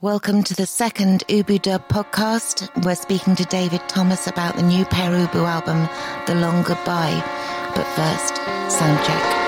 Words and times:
Welcome 0.00 0.44
to 0.44 0.54
the 0.54 0.64
second 0.64 1.24
Ubu 1.26 1.60
Dub 1.60 1.88
podcast. 1.88 2.70
We're 2.84 2.94
speaking 2.94 3.34
to 3.34 3.44
David 3.46 3.80
Thomas 3.88 4.28
about 4.28 4.54
the 4.54 4.62
new 4.62 4.84
Pere 4.84 5.26
Ubu 5.26 5.44
album, 5.44 5.88
The 6.28 6.36
Long 6.36 6.62
Goodbye. 6.62 7.20
But 7.74 7.84
first, 7.96 8.36
sound 8.70 9.04
check. 9.04 9.47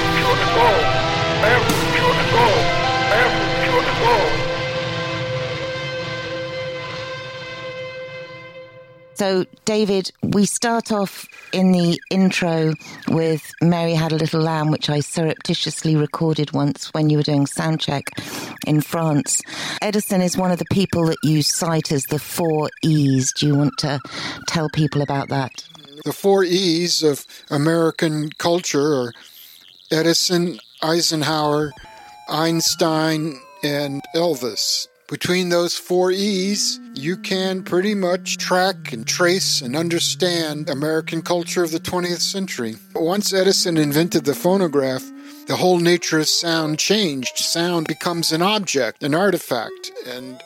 So, 9.21 9.45
David, 9.65 10.11
we 10.23 10.47
start 10.47 10.91
off 10.91 11.27
in 11.53 11.73
the 11.73 12.01
intro 12.09 12.73
with 13.07 13.51
Mary 13.61 13.93
Had 13.93 14.13
a 14.13 14.15
Little 14.15 14.41
Lamb, 14.41 14.71
which 14.71 14.89
I 14.89 14.99
surreptitiously 14.99 15.95
recorded 15.95 16.53
once 16.53 16.87
when 16.95 17.11
you 17.11 17.17
were 17.17 17.23
doing 17.23 17.45
soundcheck 17.45 18.01
in 18.65 18.81
France. 18.81 19.43
Edison 19.79 20.21
is 20.21 20.37
one 20.39 20.49
of 20.49 20.57
the 20.57 20.65
people 20.71 21.05
that 21.05 21.19
you 21.21 21.43
cite 21.43 21.91
as 21.91 22.05
the 22.05 22.17
four 22.17 22.71
E's. 22.81 23.31
Do 23.33 23.45
you 23.45 23.55
want 23.55 23.77
to 23.81 23.99
tell 24.47 24.69
people 24.69 25.03
about 25.03 25.29
that? 25.29 25.51
The 26.03 26.13
four 26.13 26.43
E's 26.43 27.03
of 27.03 27.27
American 27.51 28.31
culture 28.39 29.03
are 29.03 29.13
Edison, 29.91 30.57
Eisenhower, 30.81 31.73
Einstein, 32.27 33.39
and 33.61 34.01
Elvis. 34.15 34.87
Between 35.11 35.49
those 35.49 35.75
four 35.77 36.09
E's, 36.09 36.79
you 36.93 37.17
can 37.17 37.63
pretty 37.63 37.93
much 37.93 38.37
track 38.37 38.93
and 38.93 39.05
trace 39.05 39.59
and 39.59 39.75
understand 39.75 40.69
American 40.69 41.21
culture 41.21 41.65
of 41.65 41.71
the 41.71 41.81
20th 41.81 42.21
century. 42.21 42.77
Once 42.95 43.33
Edison 43.33 43.75
invented 43.75 44.23
the 44.23 44.33
phonograph, 44.33 45.03
the 45.47 45.57
whole 45.57 45.79
nature 45.79 46.19
of 46.19 46.29
sound 46.29 46.79
changed. 46.79 47.37
Sound 47.39 47.89
becomes 47.89 48.31
an 48.31 48.41
object, 48.41 49.03
an 49.03 49.13
artifact, 49.13 49.91
and 50.07 50.41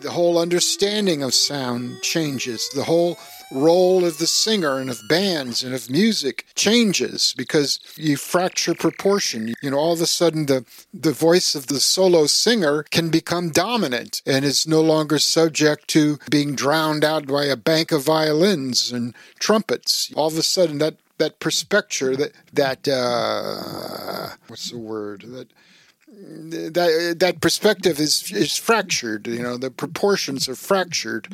the 0.00 0.10
whole 0.10 0.38
understanding 0.38 1.22
of 1.22 1.34
sound 1.34 2.02
changes. 2.02 2.68
The 2.74 2.84
whole 2.84 3.18
role 3.50 4.04
of 4.04 4.18
the 4.18 4.26
singer 4.26 4.78
and 4.78 4.90
of 4.90 5.00
bands 5.08 5.64
and 5.64 5.74
of 5.74 5.90
music 5.90 6.46
changes 6.54 7.34
because 7.36 7.80
you 7.96 8.16
fracture 8.16 8.74
proportion. 8.74 9.54
You 9.62 9.70
know, 9.70 9.78
all 9.78 9.92
of 9.92 10.00
a 10.00 10.06
sudden 10.06 10.46
the, 10.46 10.64
the 10.94 11.12
voice 11.12 11.54
of 11.54 11.66
the 11.66 11.80
solo 11.80 12.26
singer 12.26 12.84
can 12.90 13.10
become 13.10 13.50
dominant 13.50 14.22
and 14.24 14.44
is 14.44 14.66
no 14.66 14.80
longer 14.80 15.18
subject 15.18 15.88
to 15.88 16.18
being 16.30 16.54
drowned 16.54 17.04
out 17.04 17.26
by 17.26 17.44
a 17.44 17.56
bank 17.56 17.92
of 17.92 18.04
violins 18.04 18.92
and 18.92 19.14
trumpets. 19.38 20.12
All 20.14 20.28
of 20.28 20.38
a 20.38 20.42
sudden 20.42 20.78
that 20.78 20.96
that 21.18 21.38
perspective 21.38 22.16
that 22.16 22.32
that 22.52 22.88
uh, 22.88 24.36
what's 24.48 24.70
the 24.70 24.78
word 24.78 25.22
that 25.26 25.48
that 26.22 27.16
that 27.18 27.40
perspective 27.40 27.98
is 27.98 28.30
is 28.32 28.56
fractured 28.56 29.26
you 29.26 29.42
know 29.42 29.56
the 29.56 29.70
proportions 29.70 30.48
are 30.48 30.54
fractured 30.54 31.28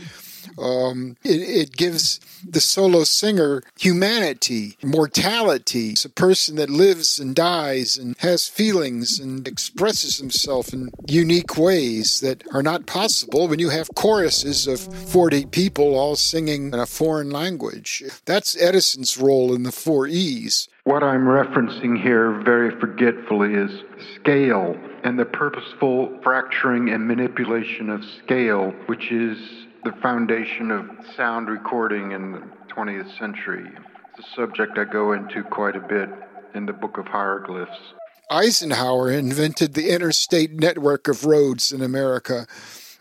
um, 0.58 1.16
it, 1.24 1.40
it, 1.40 1.76
gives 1.76 2.20
the 2.48 2.60
solo 2.60 3.04
singer 3.04 3.62
humanity, 3.78 4.76
mortality. 4.82 5.90
It's 5.90 6.04
a 6.04 6.10
person 6.10 6.56
that 6.56 6.70
lives 6.70 7.18
and 7.18 7.34
dies 7.34 7.98
and 7.98 8.16
has 8.18 8.48
feelings 8.48 9.18
and 9.18 9.46
expresses 9.46 10.18
himself 10.18 10.72
in 10.72 10.90
unique 11.06 11.56
ways 11.56 12.20
that 12.20 12.44
are 12.52 12.62
not 12.62 12.86
possible 12.86 13.48
when 13.48 13.58
you 13.58 13.70
have 13.70 13.94
choruses 13.94 14.66
of 14.66 14.80
40 14.80 15.46
people 15.46 15.94
all 15.94 16.16
singing 16.16 16.72
in 16.72 16.78
a 16.78 16.86
foreign 16.86 17.30
language. 17.30 18.02
That's 18.24 18.60
Edison's 18.60 19.18
role 19.18 19.54
in 19.54 19.62
the 19.62 19.72
four 19.72 20.06
E's. 20.06 20.68
What 20.84 21.02
I'm 21.02 21.24
referencing 21.24 22.00
here 22.00 22.30
very 22.44 22.70
forgetfully 22.78 23.54
is 23.54 23.82
scale 24.14 24.76
and 25.02 25.18
the 25.18 25.24
purposeful 25.24 26.16
fracturing 26.22 26.90
and 26.90 27.06
manipulation 27.06 27.90
of 27.90 28.04
scale, 28.24 28.70
which 28.86 29.10
is 29.10 29.65
the 29.86 29.92
foundation 30.02 30.72
of 30.72 30.84
sound 31.16 31.48
recording 31.48 32.10
in 32.10 32.32
the 32.32 32.42
20th 32.74 33.16
century. 33.20 33.70
It's 34.18 34.26
a 34.26 34.34
subject 34.34 34.76
I 34.78 34.82
go 34.84 35.12
into 35.12 35.44
quite 35.44 35.76
a 35.76 35.80
bit 35.80 36.08
in 36.56 36.66
the 36.66 36.72
Book 36.72 36.98
of 36.98 37.06
Hieroglyphs. 37.06 37.78
Eisenhower 38.28 39.12
invented 39.12 39.74
the 39.74 39.90
interstate 39.90 40.54
network 40.54 41.06
of 41.06 41.24
roads 41.24 41.70
in 41.70 41.82
America. 41.82 42.48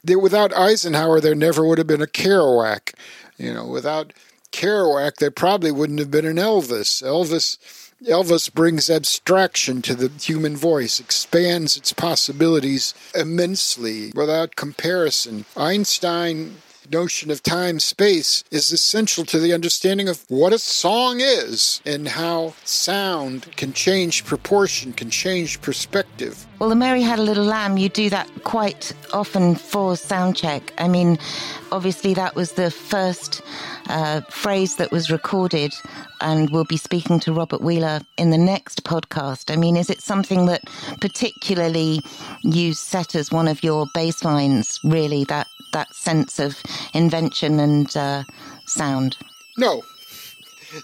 Without 0.05 0.55
Eisenhower, 0.55 1.19
there 1.19 1.33
never 1.33 1.65
would 1.65 1.79
have 1.79 1.87
been 1.87 2.03
a 2.03 2.07
Kerouac. 2.07 2.93
You 3.39 3.55
know, 3.55 3.65
without 3.65 4.13
Kerouac, 4.51 5.15
there 5.15 5.31
probably 5.31 5.71
wouldn't 5.71 5.97
have 5.97 6.11
been 6.11 6.27
an 6.27 6.37
Elvis. 6.37 7.01
Elvis 7.01 7.57
Elvis 8.03 8.53
brings 8.53 8.89
abstraction 8.89 9.81
to 9.81 9.95
the 9.95 10.11
human 10.21 10.55
voice, 10.55 10.99
expands 10.99 11.77
its 11.77 11.93
possibilities 11.93 12.93
immensely 13.15 14.11
without 14.13 14.55
comparison. 14.55 15.45
Einstein 15.57 16.57
notion 16.91 17.31
of 17.31 17.43
time 17.43 17.79
space 17.79 18.43
is 18.51 18.71
essential 18.71 19.25
to 19.25 19.39
the 19.39 19.53
understanding 19.53 20.07
of 20.07 20.23
what 20.29 20.53
a 20.53 20.59
song 20.59 21.19
is 21.19 21.81
and 21.85 22.07
how 22.07 22.53
sound 22.63 23.55
can 23.55 23.73
change 23.73 24.25
proportion, 24.25 24.93
can 24.93 25.09
change 25.09 25.61
perspective. 25.61 26.45
Well, 26.57 26.69
the 26.69 26.75
Mary 26.75 27.01
Had 27.01 27.19
a 27.19 27.21
Little 27.21 27.43
Lamb, 27.43 27.77
you 27.77 27.89
do 27.89 28.09
that 28.11 28.29
quite 28.45 28.93
often 29.11 29.55
for 29.55 29.93
soundcheck. 29.93 30.71
I 30.77 30.87
mean, 30.87 31.17
obviously, 31.73 32.13
that 32.13 32.33
was 32.33 32.53
the 32.53 32.71
first 32.71 33.41
uh, 33.89 34.21
phrase 34.29 34.77
that 34.77 34.89
was 34.89 35.11
recorded, 35.11 35.73
and 36.21 36.49
we'll 36.51 36.63
be 36.63 36.77
speaking 36.77 37.19
to 37.19 37.33
Robert 37.33 37.59
Wheeler 37.59 37.99
in 38.17 38.29
the 38.29 38.37
next 38.37 38.85
podcast. 38.85 39.51
I 39.51 39.57
mean, 39.57 39.75
is 39.75 39.89
it 39.89 39.99
something 39.99 40.45
that 40.45 40.61
particularly 41.01 41.99
you 42.41 42.73
set 42.73 43.15
as 43.15 43.33
one 43.33 43.49
of 43.49 43.61
your 43.61 43.85
baselines, 43.87 44.79
really, 44.89 45.25
that, 45.25 45.47
that 45.73 45.93
sense 45.93 46.39
of 46.39 46.63
invention 46.93 47.59
and 47.59 47.97
uh, 47.97 48.23
sound? 48.65 49.17
No. 49.57 49.83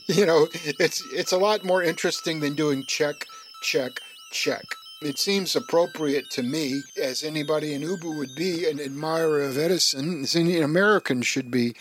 You 0.07 0.25
know, 0.25 0.47
it's, 0.53 1.03
it's 1.11 1.33
a 1.33 1.37
lot 1.37 1.65
more 1.65 1.83
interesting 1.83 2.39
than 2.39 2.53
doing 2.53 2.85
check, 2.85 3.25
check, 3.61 3.99
check. 4.31 4.63
It 5.01 5.17
seems 5.17 5.55
appropriate 5.55 6.29
to 6.31 6.43
me, 6.43 6.83
as 7.01 7.23
anybody 7.23 7.73
in 7.73 7.81
Ubu 7.81 8.15
would 8.17 8.35
be, 8.35 8.69
an 8.69 8.79
admirer 8.79 9.41
of 9.41 9.57
Edison, 9.57 10.21
as 10.21 10.35
any 10.35 10.61
American 10.61 11.23
should 11.23 11.49
be 11.49 11.75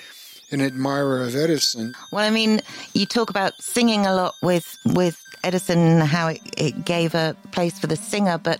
an 0.50 0.62
admirer 0.62 1.22
of 1.22 1.36
Edison. 1.36 1.94
Well, 2.10 2.24
I 2.24 2.30
mean, 2.30 2.60
you 2.94 3.04
talk 3.04 3.28
about 3.28 3.60
singing 3.60 4.06
a 4.06 4.14
lot 4.14 4.36
with 4.40 4.74
with 4.86 5.22
Edison 5.44 6.00
how 6.00 6.28
it, 6.28 6.40
it 6.56 6.86
gave 6.86 7.14
a 7.14 7.36
place 7.52 7.78
for 7.78 7.88
the 7.88 7.96
singer, 7.96 8.38
but 8.38 8.58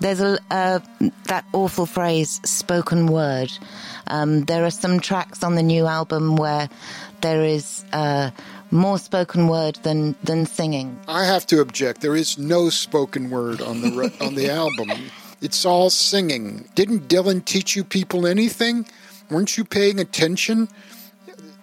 there's 0.00 0.20
a 0.20 0.38
uh, 0.50 0.80
that 1.24 1.46
awful 1.54 1.86
phrase 1.86 2.38
"spoken 2.44 3.06
word." 3.06 3.50
Um, 4.08 4.44
there 4.44 4.66
are 4.66 4.70
some 4.70 5.00
tracks 5.00 5.42
on 5.42 5.54
the 5.54 5.62
new 5.62 5.86
album 5.86 6.36
where 6.36 6.68
there 7.22 7.42
is. 7.42 7.82
Uh, 7.94 8.30
more 8.70 8.98
spoken 8.98 9.48
word 9.48 9.76
than 9.82 10.14
than 10.22 10.46
singing. 10.46 10.98
I 11.08 11.24
have 11.24 11.46
to 11.46 11.60
object. 11.60 12.00
There 12.00 12.16
is 12.16 12.38
no 12.38 12.70
spoken 12.70 13.30
word 13.30 13.60
on 13.60 13.80
the 13.80 14.12
on 14.20 14.34
the 14.34 14.50
album. 14.62 14.90
It's 15.40 15.64
all 15.64 15.90
singing. 15.90 16.68
Didn't 16.74 17.08
Dylan 17.08 17.44
teach 17.44 17.76
you 17.76 17.84
people 17.84 18.26
anything? 18.26 18.86
Weren't 19.30 19.56
you 19.56 19.64
paying 19.64 20.00
attention? 20.00 20.68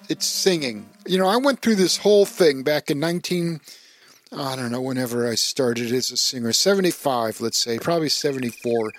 It's 0.10 0.26
singing. 0.26 0.86
You 1.08 1.18
know, 1.18 1.28
I 1.28 1.38
went 1.38 1.62
through 1.62 1.76
this 1.76 1.98
whole 1.98 2.26
thing 2.26 2.64
back 2.64 2.92
in 2.92 3.00
19 3.00 3.60
I 4.36 4.56
don't 4.56 4.72
know, 4.72 4.82
whenever 4.82 5.30
I 5.30 5.36
started 5.36 5.92
as 5.92 6.10
a 6.10 6.18
singer, 6.18 6.54
75, 6.54 7.40
let's 7.40 7.62
say, 7.62 7.78
probably 7.78 8.10
74. 8.10 8.92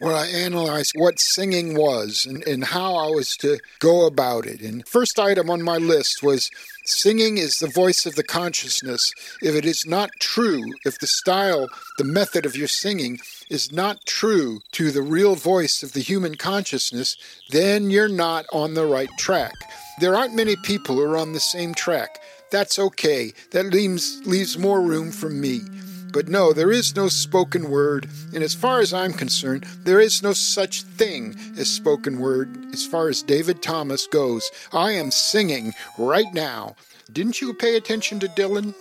Where 0.00 0.14
I 0.14 0.26
analyzed 0.26 0.92
what 0.96 1.18
singing 1.18 1.74
was 1.74 2.26
and, 2.26 2.42
and 2.46 2.64
how 2.64 2.94
I 2.94 3.08
was 3.08 3.36
to 3.38 3.58
go 3.78 4.06
about 4.06 4.46
it. 4.46 4.60
And 4.60 4.86
first 4.86 5.18
item 5.18 5.50
on 5.50 5.62
my 5.62 5.76
list 5.76 6.22
was 6.22 6.50
Singing 6.88 7.36
is 7.36 7.58
the 7.58 7.66
voice 7.66 8.06
of 8.06 8.14
the 8.14 8.22
consciousness. 8.22 9.12
If 9.42 9.56
it 9.56 9.66
is 9.66 9.84
not 9.86 10.10
true, 10.20 10.62
if 10.84 11.00
the 11.00 11.08
style, 11.08 11.68
the 11.98 12.04
method 12.04 12.46
of 12.46 12.54
your 12.54 12.68
singing 12.68 13.18
is 13.50 13.72
not 13.72 14.06
true 14.06 14.60
to 14.70 14.92
the 14.92 15.02
real 15.02 15.34
voice 15.34 15.82
of 15.82 15.94
the 15.94 16.00
human 16.00 16.36
consciousness, 16.36 17.16
then 17.50 17.90
you're 17.90 18.08
not 18.08 18.46
on 18.52 18.74
the 18.74 18.86
right 18.86 19.10
track. 19.18 19.54
There 19.98 20.14
aren't 20.14 20.36
many 20.36 20.54
people 20.62 20.94
who 20.94 21.02
are 21.02 21.16
on 21.16 21.32
the 21.32 21.40
same 21.40 21.74
track. 21.74 22.20
That's 22.52 22.78
okay. 22.78 23.32
That 23.50 23.66
leaves, 23.66 24.24
leaves 24.24 24.56
more 24.56 24.80
room 24.80 25.10
for 25.10 25.28
me. 25.28 25.62
But 26.12 26.28
no, 26.28 26.52
there 26.52 26.72
is 26.72 26.96
no 26.96 27.08
spoken 27.08 27.70
word, 27.70 28.08
and 28.34 28.42
as 28.42 28.54
far 28.54 28.80
as 28.80 28.92
I'm 28.92 29.12
concerned, 29.12 29.64
there 29.84 30.00
is 30.00 30.22
no 30.22 30.32
such 30.32 30.82
thing 30.82 31.36
as 31.58 31.70
spoken 31.70 32.18
word 32.18 32.72
as 32.72 32.86
far 32.86 33.08
as 33.08 33.22
David 33.22 33.62
Thomas 33.62 34.06
goes. 34.06 34.50
I 34.72 34.92
am 34.92 35.10
singing 35.10 35.74
right 35.98 36.32
now. 36.32 36.76
Didn't 37.12 37.40
you 37.40 37.52
pay 37.54 37.76
attention 37.76 38.18
to 38.20 38.28
Dylan? 38.28 38.74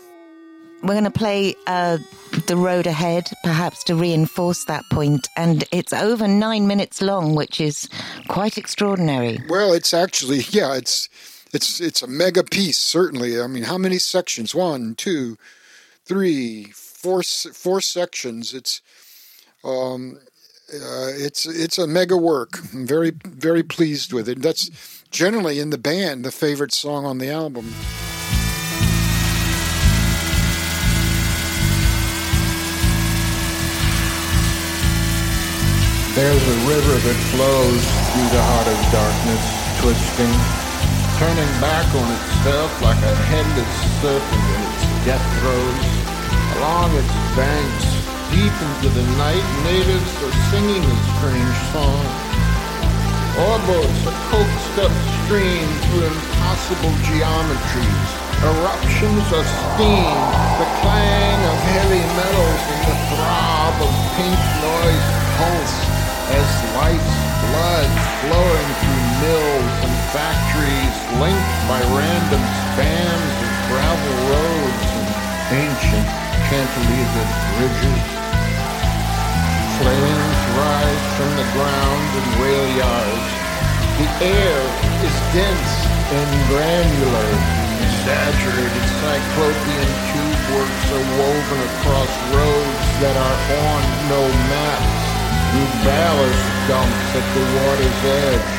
We're 0.82 0.94
going 0.94 1.06
to 1.06 1.12
play 1.12 1.56
uh, 1.68 1.98
The 2.48 2.58
Road 2.58 2.86
Ahead, 2.86 3.30
perhaps 3.44 3.84
to 3.86 3.96
reinforce 3.96 4.66
that 4.66 4.84
point. 4.92 5.28
and 5.36 5.64
it's 5.72 5.94
over 5.94 6.28
nine 6.28 6.68
minutes 6.68 7.02
long, 7.02 7.34
which 7.34 7.60
is 7.60 7.90
quite 8.28 8.58
extraordinary. 8.58 9.40
Well, 9.50 9.74
it's 9.74 9.94
actually, 9.94 10.42
yeah, 10.50 10.76
it's 10.76 11.10
it's 11.54 11.80
it's 11.80 12.02
a 12.02 12.08
mega 12.08 12.44
piece, 12.44 12.78
certainly. 12.78 13.42
I 13.42 13.48
mean, 13.48 13.64
how 13.64 13.78
many 13.78 13.98
sections? 13.98 14.54
One, 14.54 14.94
two, 14.96 15.38
three, 16.04 16.74
four 17.06 17.22
four 17.22 17.82
sections. 17.82 18.54
It's 18.56 18.82
um, 19.64 20.18
uh, 20.74 21.14
it's 21.28 21.46
it's 21.46 21.78
a 21.78 21.86
mega 21.86 22.18
work. 22.18 22.58
I'm 22.74 22.88
very 22.88 23.12
very 23.26 23.62
pleased 23.62 24.12
with 24.12 24.28
it. 24.28 24.42
That's 24.42 24.72
generally 25.12 25.60
in 25.60 25.70
the 25.70 25.78
band 25.78 26.26
the 26.26 26.32
favorite 26.32 26.74
song 26.74 27.06
on 27.06 27.20
the 27.20 27.30
album. 27.30 27.66
There's 36.18 36.46
a 36.56 36.58
river 36.74 36.96
that 37.06 37.20
flows 37.30 37.84
through 38.10 38.30
the 38.34 38.44
heart 38.50 38.68
of 38.74 38.80
darkness, 38.90 39.46
twisting, 39.84 40.34
turning 41.22 41.54
back 41.62 41.86
on 42.02 42.08
itself 42.18 42.72
like 42.82 42.98
a 42.98 43.16
headless 43.30 43.74
serpent 44.02 44.46
in 44.56 44.62
its 44.74 45.06
death 45.06 45.26
throes. 45.40 45.95
Along 46.56 46.96
its 46.96 47.16
banks, 47.36 47.86
deep 48.32 48.56
into 48.56 48.90
the 48.96 49.04
night, 49.20 49.44
natives 49.68 50.12
are 50.24 50.36
singing 50.56 50.80
a 50.88 50.98
strange 51.20 51.60
song. 51.76 52.06
Oarboats 53.36 54.02
are 54.08 54.20
coaxed 54.32 54.76
upstream 54.80 55.68
through 55.84 56.08
impossible 56.08 56.96
geometries. 57.04 58.10
Eruptions 58.40 59.28
of 59.36 59.44
steam, 59.44 60.16
the 60.56 60.70
clang 60.80 61.40
of 61.44 61.58
heavy 61.76 62.04
metals, 62.16 62.62
and 62.72 62.82
the 62.88 62.98
throb 63.12 63.76
of 63.84 63.92
pink 64.16 64.40
noise 64.64 65.08
pulse 65.36 65.78
as 66.40 66.48
lights 66.80 67.16
blood 67.52 67.92
flowing 68.24 68.70
through 68.80 69.04
mills 69.28 69.74
and 69.84 69.96
factories 70.16 70.96
linked 71.20 71.56
by 71.68 71.84
random 71.92 72.44
spans 72.72 73.36
of 73.44 73.52
gravel 73.68 74.16
roads 74.32 74.88
and 74.96 75.68
ancient 75.68 76.25
cantilevered 76.50 77.32
bridges. 77.58 78.06
Flames 79.82 80.42
rise 80.54 81.06
from 81.18 81.32
the 81.42 81.48
ground 81.58 82.06
in 82.16 82.26
rail 82.38 82.68
yards. 82.78 83.30
The 83.98 84.10
air 84.30 84.62
is 85.02 85.16
dense 85.34 85.74
and 86.14 86.30
granular. 86.48 87.32
Exaggerated 87.82 88.86
cyclopean 89.02 89.90
tube 90.14 90.44
works 90.54 90.86
are 90.94 91.08
woven 91.18 91.60
across 91.66 92.12
roads 92.30 92.88
that 93.02 93.18
are 93.18 93.40
on 93.66 93.82
no 94.06 94.22
maps, 94.54 95.02
through 95.50 95.72
ballast 95.82 96.46
dumps 96.70 97.10
at 97.18 97.28
the 97.34 97.46
water's 97.58 98.02
edge, 98.06 98.54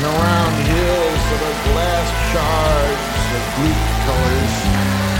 and 0.00 0.04
around 0.08 0.54
hills 0.64 1.22
that 1.28 1.42
are 1.44 1.58
glass 1.70 2.08
shards 2.32 3.04
of 3.36 3.42
bleak 3.60 3.82
colors. 4.08 4.56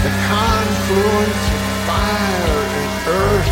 The 0.03 0.13
confluence 0.25 1.58
fire 1.89 2.61
and 2.77 2.93
earth, 3.09 3.49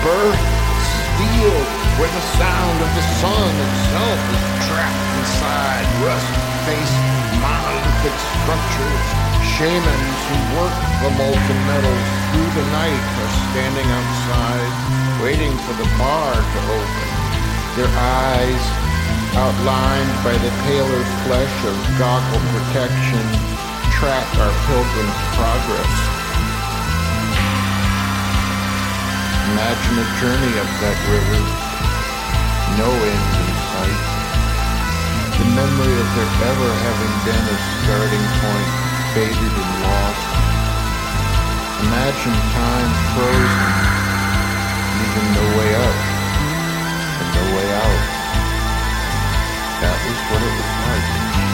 birth, 0.00 0.44
steel, 0.80 1.56
where 2.00 2.08
the 2.08 2.24
sound 2.40 2.76
of 2.80 2.90
the 2.96 3.04
sun 3.20 3.52
itself 3.52 4.20
is 4.32 4.44
trapped 4.64 5.08
inside 5.20 5.84
rust-faced 6.00 7.00
monolithic 7.36 8.16
structures. 8.40 9.04
Shamans 9.60 10.20
who 10.28 10.36
work 10.56 10.76
the 11.04 11.12
molten 11.20 11.60
metals 11.68 12.06
through 12.32 12.50
the 12.56 12.66
night 12.72 13.04
are 13.20 13.32
standing 13.52 13.88
outside, 13.92 14.72
waiting 15.20 15.52
for 15.68 15.76
the 15.76 15.88
bar 16.00 16.32
to 16.32 16.60
open. 16.80 17.08
Their 17.76 17.92
eyes, 17.92 18.64
outlined 19.36 20.12
by 20.24 20.32
the 20.40 20.52
paler 20.64 21.04
flesh 21.28 21.56
of 21.68 21.76
goggle 22.00 22.40
protection, 22.56 23.24
track 24.00 24.28
our 24.40 24.52
pilgrim's 24.64 25.20
progress. 25.36 26.15
Imagine 29.46 30.02
a 30.02 30.08
journey 30.18 30.52
up 30.58 30.70
that 30.82 30.98
river, 31.06 31.38
no 32.82 32.90
end 32.90 33.30
in 33.38 33.50
sight. 33.70 34.02
The 35.38 35.46
memory 35.54 35.94
of 36.02 36.08
there 36.18 36.34
ever 36.50 36.70
having 36.82 37.14
been 37.22 37.44
a 37.46 37.58
starting 37.78 38.26
point 38.42 38.70
faded 39.14 39.54
and 39.54 39.72
lost. 39.86 40.26
Imagine 41.86 42.36
time 42.58 42.90
frozen, 43.14 43.70
even 45.06 45.24
no 45.30 45.44
way 45.62 45.70
up 45.78 45.98
and 47.22 47.28
no 47.30 47.44
way 47.54 47.68
out. 47.70 48.02
That 49.78 49.96
was 50.10 50.18
what 50.26 50.42
it 50.42 50.52
was 50.58 50.72
like. 50.90 51.45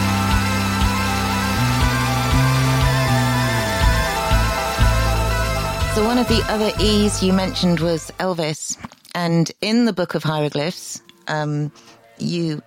So, 5.93 6.03
one 6.03 6.17
of 6.17 6.27
the 6.27 6.43
other 6.47 6.71
E's 6.79 7.21
you 7.21 7.33
mentioned 7.33 7.79
was 7.79 8.11
Elvis. 8.19 8.79
And 9.13 9.51
in 9.61 9.85
the 9.85 9.93
Book 9.93 10.15
of 10.15 10.23
Hieroglyphs, 10.23 11.03
um, 11.27 11.71
you 12.17 12.63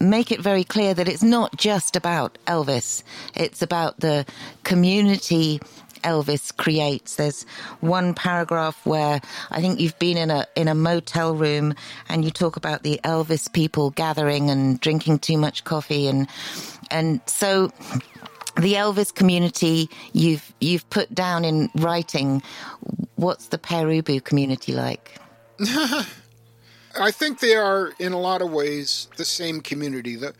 make 0.00 0.32
it 0.32 0.40
very 0.40 0.64
clear 0.64 0.92
that 0.92 1.06
it's 1.06 1.22
not 1.22 1.56
just 1.56 1.94
about 1.94 2.38
Elvis, 2.48 3.04
it's 3.36 3.62
about 3.62 4.00
the 4.00 4.26
community 4.64 5.60
Elvis 6.02 6.56
creates. 6.56 7.14
There's 7.14 7.44
one 7.80 8.14
paragraph 8.14 8.84
where 8.84 9.20
I 9.52 9.60
think 9.60 9.78
you've 9.78 9.98
been 10.00 10.16
in 10.16 10.30
a 10.32 10.44
in 10.56 10.66
a 10.66 10.74
motel 10.74 11.36
room 11.36 11.74
and 12.08 12.24
you 12.24 12.32
talk 12.32 12.56
about 12.56 12.82
the 12.82 13.00
Elvis 13.04 13.52
people 13.52 13.90
gathering 13.90 14.50
and 14.50 14.80
drinking 14.80 15.20
too 15.20 15.38
much 15.38 15.62
coffee 15.62 16.08
and 16.08 16.26
and 16.90 17.20
so 17.26 17.72
the 18.60 18.74
Elvis 18.74 19.14
community 19.14 19.88
you've 20.12 20.52
you've 20.60 20.88
put 20.90 21.14
down 21.14 21.44
in 21.44 21.70
writing. 21.76 22.42
What's 23.16 23.48
the 23.48 23.58
Pere 23.58 23.88
Ubu 23.88 24.22
community 24.22 24.72
like? 24.72 25.18
I 26.98 27.10
think 27.10 27.40
they 27.40 27.54
are 27.54 27.92
in 27.98 28.12
a 28.12 28.18
lot 28.18 28.42
of 28.42 28.50
ways 28.50 29.08
the 29.16 29.24
same 29.24 29.60
community. 29.60 30.16
The, 30.16 30.34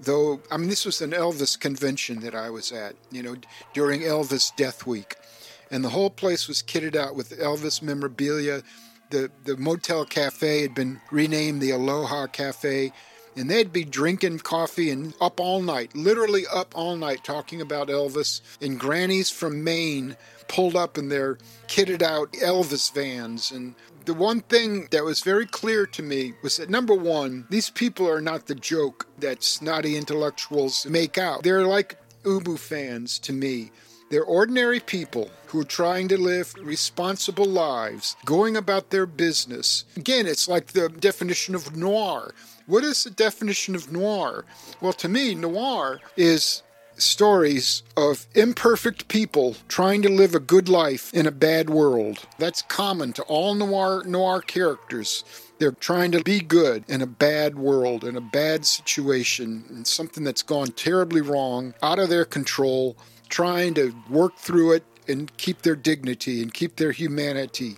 though 0.00 0.40
I 0.50 0.56
mean, 0.56 0.68
this 0.68 0.84
was 0.84 1.02
an 1.02 1.10
Elvis 1.10 1.58
convention 1.58 2.20
that 2.20 2.34
I 2.34 2.50
was 2.50 2.72
at. 2.72 2.94
You 3.10 3.22
know, 3.22 3.36
during 3.74 4.00
Elvis 4.00 4.54
Death 4.56 4.86
Week, 4.86 5.16
and 5.70 5.84
the 5.84 5.90
whole 5.90 6.10
place 6.10 6.48
was 6.48 6.62
kitted 6.62 6.96
out 6.96 7.14
with 7.14 7.38
Elvis 7.38 7.82
memorabilia. 7.82 8.62
The 9.10 9.30
the 9.44 9.56
motel 9.56 10.04
cafe 10.04 10.62
had 10.62 10.74
been 10.74 11.00
renamed 11.10 11.60
the 11.60 11.70
Aloha 11.70 12.26
Cafe 12.26 12.92
and 13.36 13.50
they'd 13.50 13.72
be 13.72 13.84
drinking 13.84 14.38
coffee 14.40 14.90
and 14.90 15.14
up 15.20 15.38
all 15.38 15.62
night, 15.62 15.94
literally 15.94 16.44
up 16.52 16.76
all 16.76 16.96
night, 16.96 17.22
talking 17.22 17.60
about 17.60 17.88
Elvis. 17.88 18.40
And 18.60 18.80
grannies 18.80 19.30
from 19.30 19.62
Maine 19.62 20.16
pulled 20.48 20.76
up 20.76 20.96
in 20.96 21.08
their 21.08 21.38
kitted 21.68 22.02
out 22.02 22.32
Elvis 22.32 22.92
vans. 22.92 23.50
And 23.50 23.74
the 24.04 24.14
one 24.14 24.40
thing 24.40 24.88
that 24.90 25.04
was 25.04 25.20
very 25.20 25.46
clear 25.46 25.86
to 25.86 26.02
me 26.02 26.34
was 26.42 26.56
that 26.56 26.70
number 26.70 26.94
one, 26.94 27.46
these 27.50 27.70
people 27.70 28.08
are 28.08 28.20
not 28.20 28.46
the 28.46 28.54
joke 28.54 29.06
that 29.18 29.42
snotty 29.42 29.96
intellectuals 29.96 30.86
make 30.86 31.18
out. 31.18 31.42
They're 31.42 31.66
like 31.66 31.98
Ubu 32.24 32.58
fans 32.58 33.18
to 33.20 33.32
me. 33.32 33.70
They're 34.08 34.24
ordinary 34.24 34.78
people 34.78 35.30
who 35.46 35.60
are 35.60 35.64
trying 35.64 36.06
to 36.08 36.16
live 36.16 36.54
responsible 36.62 37.44
lives, 37.44 38.16
going 38.24 38.56
about 38.56 38.90
their 38.90 39.06
business. 39.06 39.84
Again, 39.96 40.26
it's 40.26 40.48
like 40.48 40.68
the 40.68 40.88
definition 40.88 41.56
of 41.56 41.76
noir. 41.76 42.32
What 42.66 42.82
is 42.82 43.04
the 43.04 43.10
definition 43.10 43.76
of 43.76 43.92
noir? 43.92 44.44
Well, 44.80 44.92
to 44.94 45.08
me, 45.08 45.36
noir 45.36 46.00
is 46.16 46.62
stories 46.96 47.84
of 47.96 48.26
imperfect 48.34 49.06
people 49.06 49.54
trying 49.68 50.02
to 50.02 50.08
live 50.08 50.34
a 50.34 50.40
good 50.40 50.68
life 50.68 51.12
in 51.14 51.26
a 51.26 51.30
bad 51.30 51.70
world. 51.70 52.26
That's 52.38 52.62
common 52.62 53.12
to 53.14 53.22
all 53.24 53.54
noir 53.54 54.02
noir 54.04 54.40
characters. 54.40 55.22
They're 55.58 55.72
trying 55.72 56.10
to 56.12 56.22
be 56.24 56.40
good 56.40 56.84
in 56.88 57.02
a 57.02 57.06
bad 57.06 57.56
world, 57.56 58.02
in 58.02 58.16
a 58.16 58.20
bad 58.20 58.66
situation, 58.66 59.64
in 59.70 59.84
something 59.84 60.24
that's 60.24 60.42
gone 60.42 60.68
terribly 60.68 61.20
wrong, 61.20 61.72
out 61.82 62.00
of 62.00 62.08
their 62.08 62.24
control, 62.24 62.96
trying 63.28 63.74
to 63.74 63.94
work 64.10 64.36
through 64.38 64.72
it 64.72 64.84
and 65.06 65.34
keep 65.36 65.62
their 65.62 65.76
dignity 65.76 66.42
and 66.42 66.52
keep 66.52 66.76
their 66.76 66.92
humanity. 66.92 67.76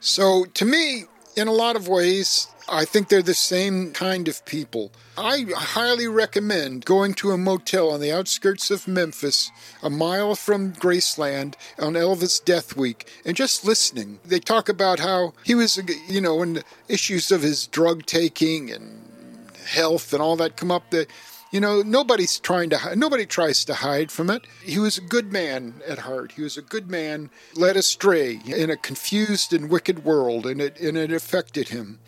So, 0.00 0.46
to 0.54 0.64
me, 0.64 1.04
in 1.36 1.48
a 1.48 1.52
lot 1.52 1.76
of 1.76 1.88
ways, 1.88 2.48
I 2.68 2.84
think 2.84 3.08
they're 3.08 3.22
the 3.22 3.34
same 3.34 3.92
kind 3.92 4.26
of 4.28 4.44
people. 4.46 4.90
I 5.18 5.44
highly 5.54 6.08
recommend 6.08 6.84
going 6.84 7.14
to 7.14 7.30
a 7.30 7.38
motel 7.38 7.90
on 7.90 8.00
the 8.00 8.12
outskirts 8.12 8.70
of 8.70 8.88
Memphis, 8.88 9.50
a 9.82 9.90
mile 9.90 10.34
from 10.34 10.72
Graceland, 10.72 11.54
on 11.78 11.92
Elvis 11.92 12.42
Death 12.42 12.76
Week, 12.76 13.06
and 13.24 13.36
just 13.36 13.64
listening. 13.64 14.18
They 14.24 14.40
talk 14.40 14.68
about 14.68 15.00
how 15.00 15.34
he 15.44 15.54
was, 15.54 15.78
you 16.08 16.20
know, 16.20 16.44
the 16.44 16.64
issues 16.88 17.30
of 17.30 17.42
his 17.42 17.66
drug 17.66 18.06
taking 18.06 18.70
and 18.70 19.00
health 19.66 20.12
and 20.12 20.22
all 20.22 20.36
that 20.36 20.56
come 20.56 20.70
up. 20.70 20.90
That 20.90 21.08
you 21.54 21.60
know, 21.60 21.82
nobody's 21.82 22.40
trying 22.40 22.68
to 22.70 22.96
nobody 22.96 23.24
tries 23.24 23.64
to 23.66 23.74
hide 23.74 24.10
from 24.10 24.28
it. 24.28 24.44
He 24.64 24.80
was 24.80 24.98
a 24.98 25.00
good 25.00 25.32
man 25.32 25.74
at 25.86 26.00
heart. 26.00 26.32
He 26.32 26.42
was 26.42 26.56
a 26.56 26.62
good 26.62 26.90
man 26.90 27.30
led 27.54 27.76
astray 27.76 28.40
in 28.44 28.70
a 28.70 28.76
confused 28.76 29.52
and 29.52 29.70
wicked 29.70 30.04
world, 30.04 30.46
and 30.46 30.60
it 30.60 30.80
and 30.80 30.98
it 30.98 31.12
affected 31.12 31.68
him. 31.68 32.00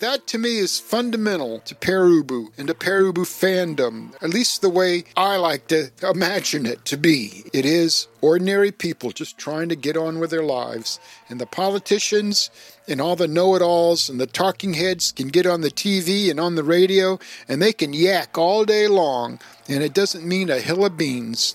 That 0.00 0.26
to 0.28 0.38
me 0.38 0.58
is 0.58 0.80
fundamental 0.80 1.60
to 1.60 1.74
Pere 1.76 2.06
Ubu 2.06 2.48
and 2.58 2.66
to 2.66 2.74
Pere 2.74 3.12
Ubu 3.12 3.24
fandom, 3.26 4.14
at 4.20 4.30
least 4.30 4.60
the 4.60 4.68
way 4.68 5.04
I 5.16 5.36
like 5.36 5.68
to 5.68 5.90
imagine 6.02 6.66
it 6.66 6.84
to 6.86 6.96
be. 6.96 7.44
It 7.52 7.64
is 7.64 8.08
ordinary 8.20 8.72
people 8.72 9.10
just 9.12 9.38
trying 9.38 9.68
to 9.68 9.76
get 9.76 9.96
on 9.96 10.18
with 10.18 10.30
their 10.30 10.42
lives. 10.42 10.98
And 11.28 11.40
the 11.40 11.46
politicians 11.46 12.50
and 12.90 13.00
all 13.00 13.16
the 13.16 13.28
know 13.28 13.54
it 13.54 13.62
alls 13.62 14.08
and 14.08 14.20
the 14.20 14.26
talking 14.26 14.74
heads 14.74 15.12
can 15.12 15.28
get 15.28 15.46
on 15.46 15.60
the 15.60 15.70
TV 15.70 16.30
and 16.30 16.40
on 16.40 16.54
the 16.54 16.64
radio 16.64 17.18
and 17.48 17.62
they 17.62 17.72
can 17.72 17.92
yak 17.92 18.36
all 18.36 18.64
day 18.64 18.88
long, 18.88 19.40
and 19.68 19.82
it 19.82 19.94
doesn't 19.94 20.26
mean 20.26 20.50
a 20.50 20.58
hill 20.58 20.84
of 20.84 20.96
beans. 20.96 21.54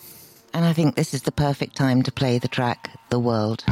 And 0.53 0.65
I 0.65 0.73
think 0.73 0.95
this 0.95 1.13
is 1.13 1.23
the 1.23 1.31
perfect 1.31 1.75
time 1.75 2.01
to 2.03 2.11
play 2.11 2.39
the 2.39 2.47
track 2.47 2.91
The 3.09 3.19
World. 3.19 3.65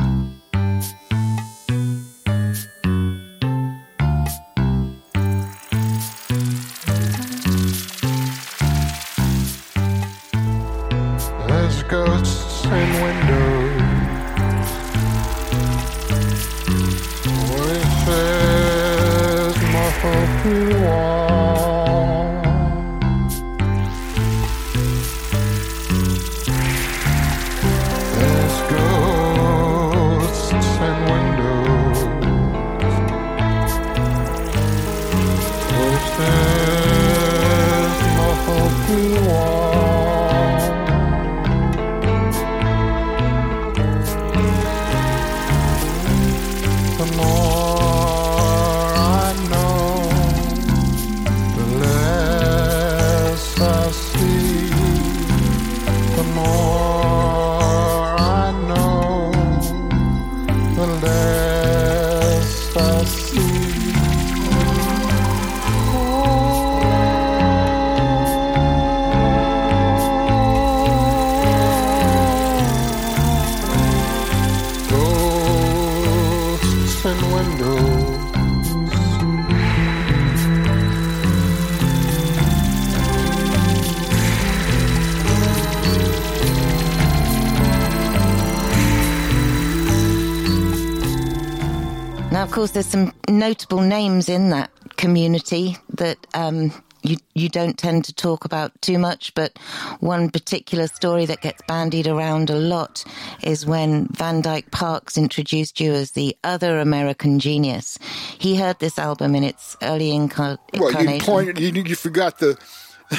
There's 92.74 92.88
some 92.88 93.14
notable 93.30 93.82
names 93.82 94.28
in 94.28 94.50
that 94.50 94.72
community 94.98 95.78
that 95.90 96.18
um, 96.34 96.72
you 97.04 97.18
you 97.36 97.50
don't 97.50 97.78
tend 97.78 98.06
to 98.06 98.14
talk 98.14 98.46
about 98.46 98.72
too 98.82 98.98
much. 98.98 99.34
But 99.36 99.58
one 100.00 100.30
particular 100.30 100.88
story 100.88 101.26
that 101.28 101.42
gets 101.42 101.62
bandied 101.68 102.08
around 102.08 102.50
a 102.50 102.56
lot 102.56 103.04
is 103.44 103.66
when 103.66 104.08
Van 104.08 104.42
Dyke 104.42 104.72
Parks 104.72 105.18
introduced 105.18 105.80
you 105.80 105.94
as 105.94 106.12
the 106.12 106.36
other 106.44 106.80
American 106.80 107.40
genius. 107.40 108.00
He 108.38 108.56
heard 108.56 108.80
this 108.80 108.98
album 108.98 109.36
in 109.36 109.44
its 109.44 109.78
early 109.82 110.12
incar- 110.12 110.58
Well, 110.78 111.04
you 111.04 111.20
pointed, 111.22 111.60
you, 111.60 111.84
you 111.84 111.96
forgot 111.96 112.40
the 112.40 112.58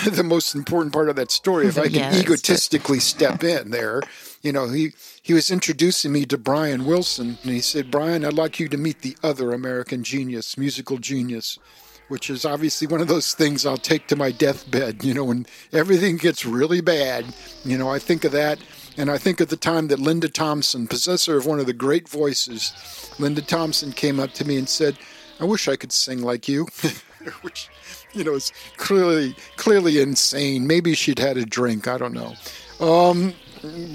the 0.10 0.24
most 0.24 0.54
important 0.54 0.92
part 0.92 1.08
of 1.08 1.16
that 1.16 1.30
story. 1.30 1.66
If 1.66 1.78
I 1.78 1.88
can 1.88 2.14
egotistically 2.20 2.98
step 2.98 3.44
in 3.44 3.70
there, 3.70 4.02
you 4.44 4.52
know, 4.52 4.68
he 4.68 4.92
he 5.22 5.32
was 5.32 5.50
introducing 5.50 6.12
me 6.12 6.26
to 6.26 6.36
Brian 6.36 6.84
Wilson, 6.84 7.38
and 7.42 7.52
he 7.52 7.60
said, 7.60 7.90
"Brian, 7.90 8.24
I'd 8.24 8.34
like 8.34 8.60
you 8.60 8.68
to 8.68 8.76
meet 8.76 9.00
the 9.00 9.16
other 9.22 9.52
American 9.52 10.04
genius, 10.04 10.58
musical 10.58 10.98
genius." 10.98 11.58
Which 12.08 12.28
is 12.28 12.44
obviously 12.44 12.86
one 12.86 13.00
of 13.00 13.08
those 13.08 13.32
things 13.32 13.64
I'll 13.64 13.78
take 13.78 14.06
to 14.08 14.16
my 14.16 14.30
deathbed. 14.30 15.02
You 15.02 15.14
know, 15.14 15.24
when 15.24 15.46
everything 15.72 16.18
gets 16.18 16.44
really 16.44 16.82
bad, 16.82 17.24
you 17.64 17.78
know, 17.78 17.88
I 17.88 17.98
think 17.98 18.24
of 18.24 18.32
that, 18.32 18.58
and 18.98 19.10
I 19.10 19.16
think 19.16 19.40
of 19.40 19.48
the 19.48 19.56
time 19.56 19.88
that 19.88 19.98
Linda 19.98 20.28
Thompson, 20.28 20.86
possessor 20.86 21.38
of 21.38 21.46
one 21.46 21.58
of 21.58 21.64
the 21.64 21.72
great 21.72 22.06
voices, 22.06 22.74
Linda 23.18 23.40
Thompson 23.40 23.92
came 23.92 24.20
up 24.20 24.34
to 24.34 24.44
me 24.44 24.58
and 24.58 24.68
said, 24.68 24.98
"I 25.40 25.46
wish 25.46 25.66
I 25.66 25.76
could 25.76 25.92
sing 25.92 26.20
like 26.20 26.46
you," 26.46 26.68
which 27.40 27.70
you 28.12 28.24
know, 28.24 28.34
is 28.34 28.52
clearly 28.76 29.34
clearly 29.56 30.00
insane. 30.00 30.66
Maybe 30.66 30.94
she'd 30.94 31.18
had 31.18 31.38
a 31.38 31.46
drink. 31.46 31.88
I 31.88 31.96
don't 31.96 32.12
know. 32.12 32.34
Um, 32.80 33.34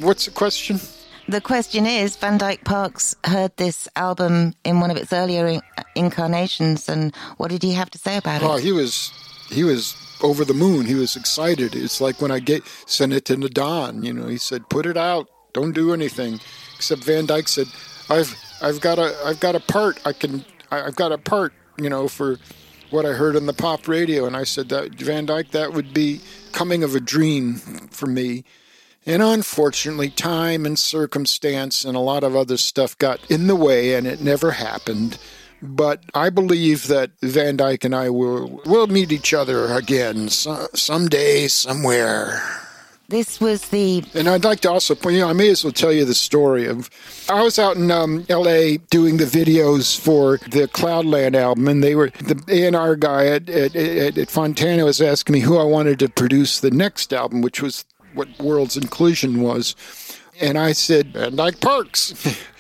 what's 0.02 0.26
the 0.26 0.32
question? 0.32 0.80
The 1.28 1.42
question 1.42 1.86
is, 1.86 2.16
Van 2.16 2.38
Dyke 2.40 2.64
Parks 2.66 3.16
heard 3.24 3.56
this 3.58 3.88
album 3.96 4.54
in 4.64 4.80
one 4.80 4.90
of 4.90 4.98
its 4.98 5.14
earlier 5.14 5.46
in- 5.46 5.62
incarnations, 5.96 6.90
and 6.90 7.16
what 7.38 7.50
did 7.52 7.62
he 7.62 7.74
have 7.74 7.90
to 7.92 7.98
say 8.00 8.18
about 8.18 8.42
Oh, 8.42 8.56
it? 8.56 8.64
he 8.64 8.72
was 8.72 9.12
he 9.52 9.64
was 9.64 9.96
over 10.22 10.44
the 10.46 10.54
moon. 10.54 10.86
He 10.86 10.96
was 10.96 11.16
excited. 11.16 11.76
It's 11.76 12.02
like 12.02 12.22
when 12.22 12.32
I 12.32 12.40
get 12.40 12.64
sent 12.86 13.14
it 13.14 13.26
to 13.26 13.36
Nadon. 13.36 14.04
You 14.04 14.14
know, 14.14 14.28
he 14.28 14.38
said, 14.38 14.70
"Put 14.70 14.86
it 14.86 14.98
out. 14.98 15.28
Don't 15.54 15.74
do 15.74 15.94
anything." 15.94 16.40
Except 16.76 17.04
Van 17.04 17.26
Dyke 17.28 17.48
said, 17.48 17.68
"I've 18.10 18.36
I've 18.62 18.82
got 18.82 18.98
a 19.00 19.16
I've 19.26 19.40
got 19.40 19.56
a 19.56 19.60
part. 19.60 20.00
I 20.06 20.14
can 20.14 20.46
I- 20.72 20.82
I've 20.84 20.96
got 20.96 21.12
a 21.12 21.18
part. 21.18 21.54
You 21.78 21.90
know, 21.90 22.08
for 22.08 22.38
what 22.90 23.06
I 23.06 23.10
heard 23.14 23.36
on 23.36 23.46
the 23.46 23.54
pop 23.54 23.88
radio." 23.88 24.26
And 24.26 24.36
I 24.36 24.44
said, 24.46 24.70
"That 24.70 24.96
Van 24.96 25.26
Dyke, 25.28 25.52
that 25.52 25.74
would 25.74 25.94
be 25.94 26.22
coming 26.54 26.84
of 26.84 26.96
a 26.96 27.00
dream 27.00 27.56
for 27.92 28.08
me." 28.08 28.44
And 29.06 29.24
unfortunately, 29.24 30.10
time 30.10 30.66
and 30.66 30.78
circumstance 30.78 31.84
and 31.84 31.96
a 31.96 32.02
lot 32.02 32.24
of 32.24 32.36
other 32.36 32.58
stuff 32.58 32.98
got 32.98 33.20
in 33.32 33.48
the 33.48 33.56
way, 33.56 33.96
and 33.96 34.06
it 34.06 34.22
never 34.22 34.52
happened. 34.52 35.18
But 35.62 36.04
I 36.14 36.30
believe 36.30 36.88
that 36.88 37.12
Van 37.22 37.58
Dyke 37.58 37.84
and 37.84 37.96
I 37.96 38.10
will 38.10 38.62
will 38.66 38.88
meet 38.88 39.12
each 39.12 39.34
other 39.34 39.66
again 39.74 40.30
so, 40.30 40.68
someday, 40.74 41.48
somewhere. 41.48 42.42
This 43.10 43.42
was 43.42 43.70
the 43.70 44.04
And 44.14 44.30
I'd 44.30 44.44
like 44.44 44.60
to 44.62 44.70
also 44.70 44.94
point, 44.94 45.16
you 45.16 45.22
know, 45.22 45.30
I 45.30 45.34
may 45.34 45.50
as 45.50 45.64
well 45.64 45.74
tell 45.74 45.92
you 45.92 46.06
the 46.06 46.14
story 46.14 46.68
of. 46.68 46.92
I 47.28 47.42
was 47.42 47.58
out 47.58 47.76
in 47.76 47.90
um, 47.90 48.24
L.A. 48.30 48.78
doing 48.78 49.18
the 49.18 49.26
videos 49.26 50.00
for 50.00 50.38
the 50.50 50.68
Cloudland 50.68 51.36
album, 51.36 51.68
and 51.68 51.84
they 51.84 51.96
were 51.96 52.12
the 52.12 52.42
A&R 52.48 52.96
guy 52.96 53.26
at, 53.26 53.50
at, 53.50 53.76
at, 53.76 54.18
at 54.20 54.30
Fontana 54.30 54.86
was 54.86 55.02
asking 55.02 55.34
me 55.34 55.40
who 55.40 55.58
I 55.58 55.64
wanted 55.64 55.98
to 56.00 56.10
produce 56.10 56.60
the 56.60 56.70
next 56.70 57.12
album, 57.12 57.42
which 57.42 57.64
was 57.64 57.84
what 58.20 58.38
Worlds 58.40 58.76
in 58.76 58.88
Collision 58.88 59.42
was, 59.42 59.76
and 60.42 60.58
I 60.58 60.74
said 60.74 61.14
Van 61.14 61.38
Dyke 61.38 61.62
Parks, 61.62 62.14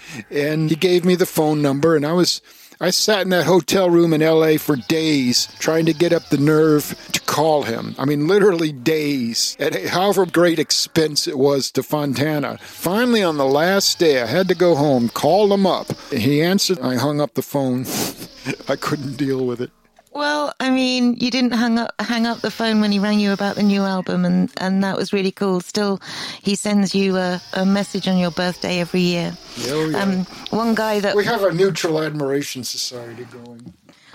and 0.31 0.69
he 0.69 0.75
gave 0.77 1.03
me 1.03 1.15
the 1.15 1.25
phone 1.25 1.61
number, 1.61 1.95
and 1.95 2.05
I 2.05 2.13
was. 2.13 2.41
I 2.81 2.91
sat 2.91 3.23
in 3.23 3.29
that 3.31 3.45
hotel 3.45 3.89
room 3.89 4.13
in 4.13 4.21
LA 4.21 4.55
for 4.55 4.77
days 4.77 5.49
trying 5.59 5.85
to 5.87 5.93
get 5.93 6.13
up 6.13 6.29
the 6.29 6.37
nerve 6.37 6.95
to 7.11 7.19
call 7.19 7.63
him. 7.63 7.93
I 7.99 8.05
mean, 8.05 8.25
literally 8.25 8.71
days, 8.71 9.57
at 9.59 9.87
however 9.87 10.25
great 10.25 10.59
expense 10.59 11.27
it 11.27 11.37
was 11.37 11.71
to 11.71 11.83
Fontana. 11.83 12.57
Finally, 12.59 13.21
on 13.21 13.35
the 13.35 13.43
last 13.43 13.99
day, 13.99 14.21
I 14.21 14.27
had 14.27 14.47
to 14.47 14.55
go 14.55 14.75
home, 14.75 15.09
called 15.09 15.51
him 15.51 15.67
up. 15.67 15.87
He 16.09 16.41
answered, 16.41 16.79
I 16.79 16.95
hung 16.95 17.19
up 17.19 17.33
the 17.33 17.41
phone. 17.41 17.85
I 18.69 18.77
couldn't 18.77 19.17
deal 19.17 19.45
with 19.45 19.59
it. 19.59 19.71
Well, 20.11 20.53
I 20.59 20.69
mean, 20.71 21.15
you 21.19 21.29
didn't 21.29 21.51
hang 21.51 21.77
up 21.77 21.93
hang 21.99 22.25
up 22.25 22.39
the 22.41 22.49
phone 22.51 22.81
when 22.81 22.91
he 22.91 22.97
rang 22.99 23.19
you 23.19 23.31
about 23.31 23.55
the 23.55 23.63
new 23.63 23.83
album, 23.83 24.25
and, 24.25 24.51
and 24.57 24.83
that 24.83 24.97
was 24.97 25.13
really 25.13 25.31
cool. 25.31 25.61
Still, 25.61 26.01
he 26.41 26.55
sends 26.55 26.95
you 26.95 27.15
a, 27.17 27.39
a 27.53 27.65
message 27.65 28.07
on 28.07 28.17
your 28.17 28.31
birthday 28.31 28.79
every 28.79 29.01
year. 29.01 29.37
Oh, 29.67 29.85
yeah. 29.89 30.01
Um, 30.01 30.25
one 30.49 30.73
guy 30.75 30.99
that 30.99 31.15
we 31.15 31.25
have 31.25 31.43
a 31.43 31.51
mutual 31.53 32.01
admiration 32.01 32.63
society 32.63 33.25
going. 33.25 33.71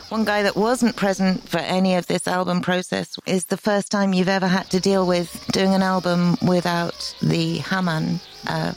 one 0.09 0.25
guy 0.25 0.43
that 0.43 0.57
wasn't 0.57 0.97
present 0.97 1.49
for 1.49 1.59
any 1.59 1.95
of 1.95 2.07
this 2.09 2.27
album 2.27 2.61
process 2.61 3.17
is 3.25 3.47
the 3.47 3.57
first 3.57 3.91
time 3.93 4.13
you've 4.13 4.29
ever 4.29 4.49
had 4.49 4.69
to 4.71 4.81
deal 4.81 5.07
with 5.07 5.47
doing 5.53 5.75
an 5.75 5.83
album 5.83 6.37
without 6.43 7.15
the 7.23 7.59
Hamann. 7.59 8.19
Uh, 8.47 8.75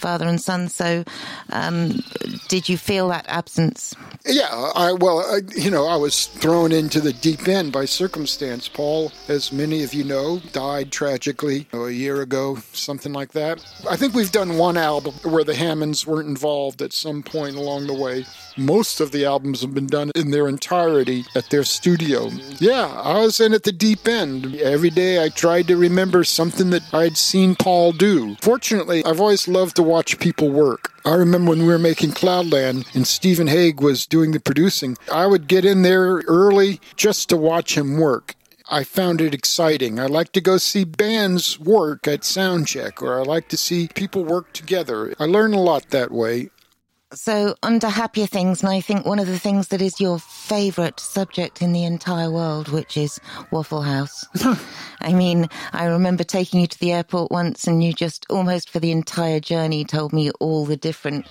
Father 0.00 0.26
and 0.26 0.40
son. 0.40 0.68
So, 0.68 1.04
um, 1.50 2.02
did 2.48 2.68
you 2.68 2.76
feel 2.76 3.08
that 3.08 3.26
absence? 3.28 3.94
Yeah, 4.26 4.48
I 4.74 4.92
well, 4.92 5.20
I, 5.20 5.40
you 5.54 5.70
know, 5.70 5.86
I 5.86 5.96
was 5.96 6.26
thrown 6.26 6.72
into 6.72 7.00
the 7.00 7.12
deep 7.12 7.46
end 7.48 7.72
by 7.72 7.84
circumstance. 7.84 8.68
Paul, 8.68 9.12
as 9.28 9.52
many 9.52 9.82
of 9.82 9.94
you 9.94 10.04
know, 10.04 10.40
died 10.52 10.90
tragically 10.90 11.66
a 11.72 11.90
year 11.90 12.20
ago, 12.20 12.56
something 12.72 13.12
like 13.12 13.32
that. 13.32 13.64
I 13.88 13.96
think 13.96 14.14
we've 14.14 14.32
done 14.32 14.58
one 14.58 14.76
album 14.76 15.14
where 15.22 15.44
the 15.44 15.52
Hamanns 15.52 16.06
weren't 16.06 16.28
involved 16.28 16.82
at 16.82 16.92
some 16.92 17.22
point 17.22 17.56
along 17.56 17.86
the 17.86 17.94
way. 17.94 18.24
Most 18.56 19.00
of 19.00 19.12
the 19.12 19.24
albums 19.24 19.62
have 19.62 19.74
been 19.74 19.86
done 19.86 20.10
in 20.14 20.30
their 20.30 20.48
entirety 20.48 21.24
at 21.34 21.50
their 21.50 21.64
studio. 21.64 22.28
Yeah, 22.58 22.86
I 22.86 23.20
was 23.20 23.40
in 23.40 23.54
at 23.54 23.62
the 23.62 23.72
deep 23.72 24.06
end. 24.06 24.56
Every 24.56 24.90
day 24.90 25.22
I 25.22 25.28
tried 25.28 25.68
to 25.68 25.76
remember 25.76 26.24
something 26.24 26.70
that 26.70 26.82
I'd 26.92 27.16
seen 27.16 27.54
Paul 27.54 27.92
do. 27.92 28.36
Fortunately, 28.40 29.04
I've 29.04 29.20
always 29.20 29.48
loved 29.48 29.76
to 29.76 29.82
watch 29.90 30.20
people 30.20 30.50
work. 30.50 30.92
I 31.04 31.14
remember 31.14 31.50
when 31.50 31.62
we 31.62 31.66
were 31.66 31.78
making 31.78 32.12
Cloudland 32.12 32.86
and 32.94 33.06
Stephen 33.06 33.48
Hague 33.48 33.80
was 33.80 34.06
doing 34.06 34.30
the 34.30 34.38
producing, 34.38 34.96
I 35.12 35.26
would 35.26 35.48
get 35.48 35.64
in 35.64 35.82
there 35.82 36.22
early 36.28 36.80
just 36.94 37.28
to 37.30 37.36
watch 37.36 37.76
him 37.76 37.98
work. 37.98 38.36
I 38.70 38.84
found 38.84 39.20
it 39.20 39.34
exciting. 39.34 39.98
I 39.98 40.06
like 40.06 40.30
to 40.32 40.40
go 40.40 40.58
see 40.58 40.84
bands 40.84 41.58
work 41.58 42.06
at 42.06 42.20
soundcheck, 42.20 43.02
or 43.02 43.18
I 43.18 43.24
like 43.24 43.48
to 43.48 43.56
see 43.56 43.88
people 43.88 44.24
work 44.24 44.52
together. 44.52 45.12
I 45.18 45.24
learn 45.24 45.54
a 45.54 45.60
lot 45.60 45.90
that 45.90 46.12
way. 46.12 46.50
So, 47.12 47.56
under 47.64 47.88
happier 47.88 48.26
things, 48.26 48.62
and 48.62 48.70
I 48.70 48.80
think 48.80 49.04
one 49.04 49.18
of 49.18 49.26
the 49.26 49.38
things 49.38 49.68
that 49.68 49.82
is 49.82 50.00
your 50.00 50.20
favourite 50.20 51.00
subject 51.00 51.60
in 51.60 51.72
the 51.72 51.84
entire 51.84 52.30
world, 52.30 52.68
which 52.68 52.96
is 52.96 53.20
Waffle 53.50 53.82
House. 53.82 54.26
I 55.00 55.12
mean, 55.12 55.48
I 55.72 55.86
remember 55.86 56.22
taking 56.22 56.60
you 56.60 56.68
to 56.68 56.78
the 56.78 56.92
airport 56.92 57.32
once, 57.32 57.66
and 57.66 57.82
you 57.82 57.92
just 57.92 58.26
almost 58.30 58.70
for 58.70 58.78
the 58.78 58.92
entire 58.92 59.40
journey 59.40 59.84
told 59.84 60.12
me 60.12 60.30
all 60.38 60.64
the 60.66 60.76
different 60.76 61.26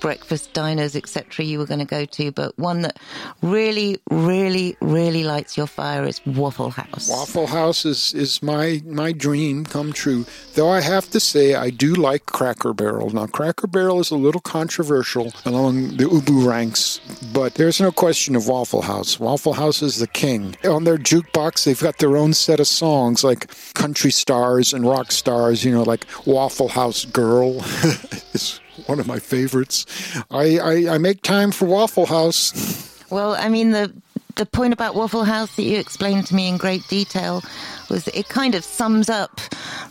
breakfast 0.00 0.52
diners, 0.52 0.94
etc., 0.94 1.44
you 1.44 1.58
were 1.58 1.66
going 1.66 1.80
to 1.80 1.86
go 1.86 2.04
to. 2.04 2.30
But 2.30 2.56
one 2.58 2.82
that 2.82 2.98
really, 3.42 3.98
really, 4.10 4.76
really 4.80 5.24
lights 5.24 5.56
your 5.56 5.66
fire 5.66 6.04
is 6.04 6.20
Waffle 6.26 6.70
House. 6.70 7.08
Waffle 7.08 7.46
House 7.46 7.84
is, 7.84 8.12
is 8.12 8.42
my, 8.42 8.82
my 8.84 9.12
dream 9.12 9.64
come 9.64 9.92
true. 9.92 10.26
Though 10.54 10.68
I 10.68 10.82
have 10.82 11.10
to 11.10 11.18
say, 11.18 11.54
I 11.54 11.70
do 11.70 11.94
like 11.94 12.26
Cracker 12.26 12.74
Barrel. 12.74 13.10
Now, 13.10 13.26
Cracker 13.26 13.66
Barrel 13.66 13.98
is 13.98 14.10
a 14.10 14.16
little 14.16 14.42
controversial 14.42 15.23
among 15.44 15.96
the 15.96 16.04
Ubu 16.04 16.46
ranks, 16.46 17.00
but 17.32 17.54
there's 17.54 17.80
no 17.80 17.92
question 17.92 18.36
of 18.36 18.48
Waffle 18.48 18.82
House. 18.82 19.18
Waffle 19.18 19.54
House 19.54 19.82
is 19.82 19.98
the 19.98 20.06
king. 20.06 20.56
On 20.64 20.84
their 20.84 20.98
jukebox, 20.98 21.64
they've 21.64 21.80
got 21.80 21.98
their 21.98 22.16
own 22.16 22.32
set 22.32 22.60
of 22.60 22.66
songs 22.66 23.24
like 23.24 23.50
country 23.74 24.10
stars 24.10 24.72
and 24.72 24.86
rock 24.86 25.12
stars, 25.12 25.64
you 25.64 25.72
know, 25.72 25.82
like 25.82 26.06
Waffle 26.26 26.68
House 26.68 27.04
Girl 27.04 27.56
is 28.32 28.60
one 28.86 29.00
of 29.00 29.06
my 29.06 29.18
favorites. 29.18 29.86
I, 30.30 30.58
I, 30.58 30.94
I 30.94 30.98
make 30.98 31.22
time 31.22 31.52
for 31.52 31.66
Waffle 31.66 32.06
House. 32.06 33.04
Well, 33.10 33.34
I 33.34 33.48
mean, 33.48 33.70
the 33.70 33.92
the 34.36 34.46
point 34.46 34.72
about 34.72 34.94
Waffle 34.94 35.24
House 35.24 35.54
that 35.56 35.62
you 35.62 35.78
explained 35.78 36.26
to 36.26 36.34
me 36.34 36.48
in 36.48 36.56
great 36.56 36.86
detail 36.88 37.42
was 37.88 38.08
it 38.08 38.28
kind 38.28 38.54
of 38.54 38.64
sums 38.64 39.08
up 39.08 39.40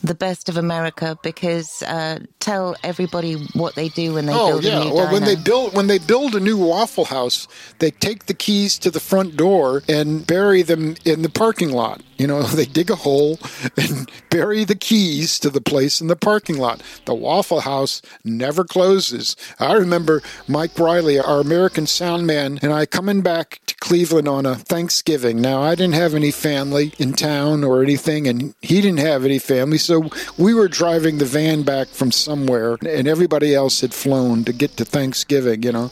the 0.04 0.14
best 0.14 0.50
of 0.50 0.58
America 0.58 1.18
because 1.24 1.82
uh, 1.84 2.20
tell 2.40 2.76
everybody 2.84 3.36
what 3.54 3.76
they 3.76 3.88
do 3.90 4.14
when 4.14 4.26
they 4.26 4.34
Oh 4.34 4.50
build 4.50 4.66
a 4.66 4.68
yeah, 4.68 4.84
new 4.84 4.94
well 4.94 5.12
when 5.12 5.24
they 5.24 5.36
build 5.36 5.74
when 5.76 5.88
they 5.88 5.98
build 5.98 6.36
a 6.36 6.40
new 6.40 6.58
Waffle 6.58 7.06
House, 7.06 7.48
they 7.80 7.90
take 7.92 8.26
the 8.26 8.34
keys 8.34 8.78
to 8.80 8.92
the 8.92 9.00
front 9.00 9.38
door 9.38 9.82
and 9.88 10.28
bury 10.28 10.62
them 10.62 10.96
in 11.06 11.22
the 11.22 11.30
parking 11.30 11.72
lot. 11.72 12.02
You 12.18 12.28
know, 12.28 12.44
they 12.44 12.66
dig 12.66 12.90
a 12.90 12.96
hole 12.96 13.40
and 13.78 14.10
bury 14.30 14.64
the 14.64 14.76
keys 14.76 15.40
to 15.40 15.50
the 15.50 15.62
place 15.62 16.02
in 16.02 16.08
the 16.08 16.16
parking 16.16 16.58
lot. 16.58 16.82
The 17.06 17.16
Waffle 17.16 17.62
House 17.62 18.02
never 18.24 18.64
closes. 18.64 19.36
I 19.60 19.74
remember 19.74 20.22
Mike 20.48 20.78
Riley, 20.78 21.20
our 21.20 21.40
American 21.40 21.88
sound 21.88 22.28
man, 22.28 22.60
and 22.62 22.74
I 22.74 22.86
coming 22.86 23.22
back 23.22 23.60
to 23.68 23.76
Cleveland 23.76 24.28
on 24.28 24.46
a 24.46 24.56
Thanksgiving. 24.56 25.42
Now, 25.42 25.62
I 25.62 25.76
didn't 25.76 25.96
have 25.96 26.14
any 26.14 26.32
family 26.32 26.94
in 26.98 27.14
town 27.14 27.64
or 27.64 27.82
anything, 27.82 28.28
and 28.28 28.54
he 28.62 28.82
didn't 28.82 29.00
have 29.00 29.26
any 29.26 29.40
family, 29.40 29.78
so 29.78 30.10
we 30.38 30.54
were 30.54 30.68
driving 30.68 31.18
the 31.18 31.26
van 31.26 31.64
back 31.64 31.88
from 31.88 32.12
somewhere, 32.12 32.78
and 32.86 33.08
everybody 33.08 33.54
else 33.54 33.82
had 33.82 33.94
flown 33.94 34.44
to 34.46 34.54
get 34.54 34.78
to 34.78 34.86
Thanksgiving, 34.86 35.64
you 35.64 35.72
know. 35.72 35.92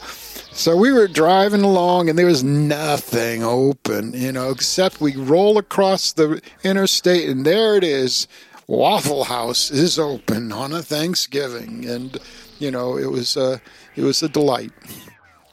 So 0.54 0.76
we 0.76 0.92
were 0.92 1.08
driving 1.08 1.62
along 1.62 2.08
and 2.08 2.18
there 2.18 2.26
was 2.26 2.44
nothing 2.44 3.42
open, 3.42 4.12
you 4.12 4.30
know, 4.30 4.50
except 4.50 5.00
we 5.00 5.16
roll 5.16 5.58
across 5.58 6.12
the 6.12 6.42
interstate 6.62 7.28
and 7.28 7.44
there 7.44 7.76
it 7.76 7.84
is. 7.84 8.28
Waffle 8.66 9.24
House 9.24 9.70
is 9.70 9.98
open 9.98 10.52
on 10.52 10.72
a 10.72 10.82
Thanksgiving 10.82 11.84
and 11.86 12.18
you 12.58 12.70
know, 12.70 12.96
it 12.96 13.10
was 13.10 13.36
uh, 13.36 13.58
it 13.96 14.02
was 14.02 14.22
a 14.22 14.28
delight. 14.28 14.70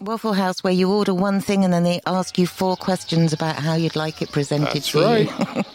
Waffle 0.02 0.34
House 0.34 0.64
where 0.64 0.74
you 0.74 0.92
order 0.92 1.14
one 1.14 1.42
thing 1.42 1.64
and 1.64 1.74
then 1.74 1.84
they 1.84 2.02
ask 2.06 2.38
you 2.38 2.46
four 2.46 2.76
questions 2.76 3.34
about 3.34 3.56
how 3.56 3.76
you'd 3.76 3.96
like 3.96 4.22
it 4.22 4.32
presented 4.32 4.74
That's 4.74 4.92
to 4.92 5.02
right. 5.02 5.56
you. 5.56 5.64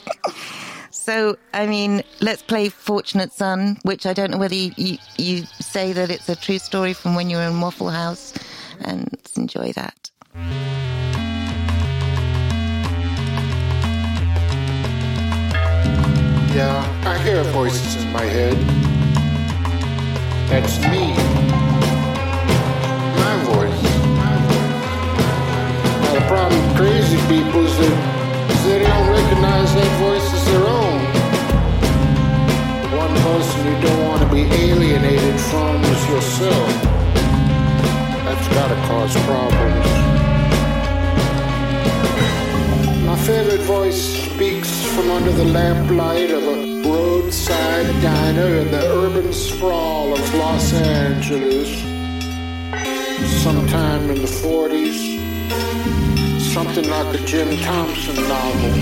So, 1.04 1.36
I 1.52 1.66
mean, 1.66 2.02
let's 2.22 2.40
play 2.40 2.70
Fortunate 2.70 3.30
Son, 3.30 3.76
which 3.82 4.06
I 4.06 4.14
don't 4.14 4.30
know 4.30 4.38
whether 4.38 4.54
you, 4.54 4.72
you, 4.78 4.96
you 5.18 5.44
say 5.60 5.92
that 5.92 6.10
it's 6.10 6.30
a 6.30 6.36
true 6.36 6.58
story 6.58 6.94
from 6.94 7.14
when 7.14 7.28
you 7.28 7.36
were 7.36 7.42
in 7.42 7.60
Waffle 7.60 7.90
House, 7.90 8.32
and 8.80 9.16
enjoy 9.36 9.72
that. 9.72 10.10
Yeah, 16.54 16.86
I 17.04 17.18
hear 17.18 17.42
voices 17.44 18.02
in 18.04 18.12
my 18.12 18.22
head. 18.22 18.56
That's 20.48 20.78
me. 20.86 21.14
My 23.18 23.34
voice. 23.42 23.82
Now, 26.00 26.14
the 26.14 26.24
problem 26.28 26.60
with 26.62 26.76
crazy 26.76 27.18
people 27.26 27.66
is 27.66 27.76
that, 27.78 27.96
is 28.52 28.62
that 28.64 28.78
they 28.78 28.86
don't 28.86 29.08
recognize 29.10 29.74
that 29.74 29.90
voice 29.98 30.32
as 30.32 30.44
their 30.46 30.64
own. 30.68 31.00
One 32.96 33.14
person 33.26 33.66
you 33.66 33.76
don't 33.82 34.02
want 34.06 34.22
to 34.22 34.28
be 34.32 34.42
alienated 34.42 35.40
from 35.40 35.82
is 35.82 36.08
yourself. 36.08 37.03
That's 38.34 38.48
gotta 38.48 38.74
cause 38.88 39.14
problems. 39.26 39.86
My 43.06 43.16
favorite 43.18 43.60
voice 43.60 44.02
speaks 44.26 44.84
from 44.92 45.08
under 45.12 45.30
the 45.30 45.44
lamplight 45.44 46.32
of 46.32 46.42
a 46.42 46.82
roadside 46.82 47.86
diner 48.02 48.56
in 48.56 48.72
the 48.72 48.90
urban 48.92 49.32
sprawl 49.32 50.12
of 50.14 50.34
Los 50.34 50.72
Angeles. 50.72 51.68
Sometime 53.44 54.10
in 54.10 54.20
the 54.20 54.32
40s. 54.42 54.98
Something 56.40 56.90
like 56.90 57.14
a 57.14 57.24
Jim 57.24 57.56
Thompson 57.58 58.16
novel. 58.16 58.74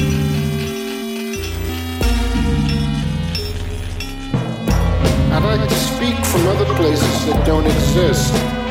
I'd 5.35 5.45
like 5.45 5.69
to 5.69 5.75
speak 5.75 6.17
from 6.25 6.47
other 6.49 6.75
places 6.77 7.27
that 7.27 7.47
don't 7.47 7.67
exist. 7.67 8.62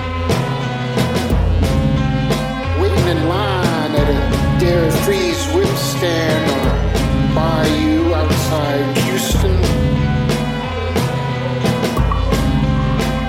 In 3.12 3.28
line 3.28 3.92
at 3.92 4.10
a 4.10 4.60
Dairy 4.60 4.90
Freeze 5.04 5.44
whip 5.54 5.68
stand 5.76 6.44
on 6.56 6.62
a 6.72 7.36
bayou 7.36 8.14
outside 8.14 8.98
Houston. 9.00 9.58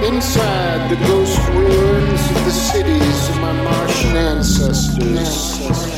Inside 0.05 0.89
the 0.89 0.99
ghost 1.09 1.39
ruins 1.49 2.23
of 2.31 2.45
the 2.45 2.57
cities 2.71 3.29
of 3.31 3.41
my 3.41 3.53
Martian 3.65 4.17
ancestors. 4.17 5.61
At 5.61 5.92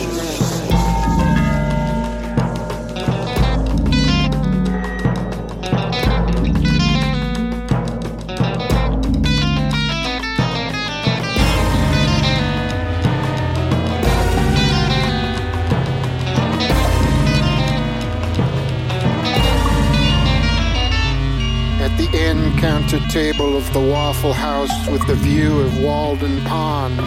table 23.15 23.57
of 23.57 23.73
the 23.73 23.79
Waffle 23.79 24.33
House 24.33 24.89
with 24.89 25.07
the 25.07 25.15
view 25.15 25.61
of 25.61 25.81
Walden 25.81 26.41
Pond. 26.47 26.99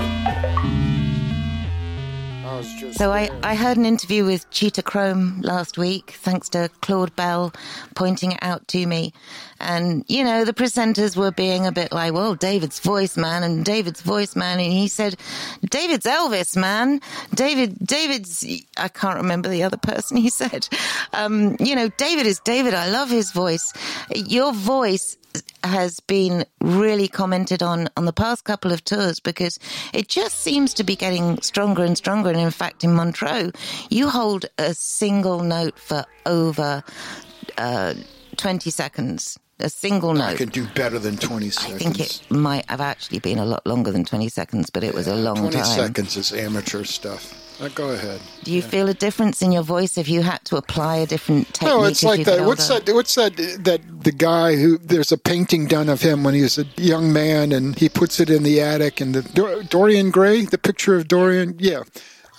So 2.94 3.12
I. 3.12 3.30
I 3.44 3.56
heard 3.56 3.76
an 3.76 3.86
interview 3.86 4.24
with 4.24 4.50
Cheetah 4.50 4.84
Chrome 4.84 5.42
last 5.42 5.78
week, 5.78 6.12
thanks 6.12 6.48
to 6.50 6.70
Claude 6.82 7.14
Bell 7.18 7.54
pointing 7.94 8.32
it 8.32 8.40
out 8.42 8.66
to 8.70 8.86
me. 8.86 9.12
And, 9.60 10.06
you 10.08 10.24
know, 10.24 10.46
the 10.46 10.54
presenters 10.54 11.18
were 11.18 11.32
being 11.32 11.68
a 11.68 11.72
bit 11.74 11.92
like, 11.92 12.14
well, 12.14 12.36
David's 12.36 12.80
voice, 12.80 13.18
man, 13.18 13.44
and 13.44 13.66
David's 13.66 14.02
voice, 14.02 14.36
man. 14.36 14.60
And 14.60 14.72
he 14.72 14.88
said, 14.88 15.18
David's 15.70 16.06
Elvis, 16.06 16.56
man. 16.56 17.02
David, 17.34 17.78
David's, 17.86 18.46
I 18.78 18.88
can't 18.88 19.18
remember 19.18 19.50
the 19.50 19.64
other 19.64 19.78
person 19.78 20.18
he 20.18 20.30
said. 20.42 20.70
Um, 21.14 21.58
you 21.60 21.76
know, 21.76 21.90
David 21.98 22.26
is 22.26 22.40
David. 22.40 22.74
I 22.74 22.90
love 22.90 23.10
his 23.10 23.32
voice. 23.32 23.74
Your 24.14 24.54
voice 24.54 25.18
has 25.64 26.00
been 26.00 26.46
really 26.62 27.08
commented 27.08 27.62
on 27.62 27.90
on 27.98 28.06
the 28.06 28.14
past 28.14 28.44
couple 28.44 28.72
of 28.72 28.84
tours 28.84 29.20
because 29.20 29.60
it 29.94 30.08
just 30.08 30.40
seems 30.40 30.74
to 30.76 30.84
be 30.84 30.96
getting 30.96 31.42
stronger 31.42 31.84
and 31.84 31.98
stronger. 31.98 32.30
And 32.30 32.40
in 32.40 32.52
fact, 32.52 32.84
in 32.84 32.94
Montreux, 32.94 33.52
you 33.90 34.10
hold 34.10 34.46
a 34.58 34.74
single 34.74 35.42
note 35.44 35.78
for 35.78 36.06
over 36.26 36.84
uh, 37.58 37.94
20 38.38 38.70
seconds. 38.70 39.40
A 39.60 39.70
single 39.70 40.14
note. 40.14 40.24
I 40.24 40.36
could 40.36 40.52
do 40.52 40.68
better 40.76 41.00
than 41.00 41.18
20 41.18 41.50
seconds. 41.50 41.74
I 41.74 41.78
think 41.80 42.00
it 42.00 42.22
might 42.30 42.70
have 42.70 42.80
actually 42.80 43.18
been 43.18 43.40
a 43.40 43.46
lot 43.46 43.66
longer 43.66 43.92
than 43.92 44.06
20 44.06 44.30
seconds, 44.30 44.70
but 44.70 44.84
it 44.84 44.94
was 44.94 45.08
a 45.08 45.16
long 45.16 45.38
20 45.38 45.56
time. 45.56 45.66
seconds 45.66 46.16
is 46.16 46.32
amateur 46.32 46.84
stuff. 46.84 47.47
Uh, 47.60 47.70
go 47.70 47.90
ahead. 47.90 48.22
Do 48.44 48.52
you 48.52 48.62
feel 48.62 48.88
a 48.88 48.94
difference 48.94 49.42
in 49.42 49.52
your 49.52 49.64
voice 49.64 49.98
if 49.98 50.08
you 50.08 50.22
had 50.22 50.44
to 50.46 50.58
apply 50.58 50.98
a 50.98 51.08
different 51.08 51.48
technique? 51.54 51.74
No, 51.74 51.84
it's 51.86 52.04
like 52.04 52.24
that. 52.26 52.46
What's 52.46 52.68
that? 52.68 52.88
What's 52.94 53.16
that? 53.16 53.36
That 53.36 53.82
the 54.04 54.12
guy 54.12 54.56
who 54.56 54.78
there's 54.78 55.12
a 55.12 55.18
painting 55.18 55.66
done 55.66 55.90
of 55.90 56.02
him 56.02 56.24
when 56.24 56.36
he 56.36 56.44
was 56.44 56.60
a 56.60 56.66
young 56.78 57.12
man, 57.12 57.52
and 57.52 57.78
he 57.78 57.90
puts 57.90 58.20
it 58.20 58.30
in 58.30 58.44
the 58.44 58.62
attic. 58.62 59.02
And 59.02 59.16
the 59.16 59.24
Dor- 59.24 59.64
Dorian 59.64 60.12
Gray, 60.12 60.46
the 60.46 60.60
picture 60.60 60.96
of 60.96 61.08
Dorian, 61.08 61.56
yeah. 61.58 61.84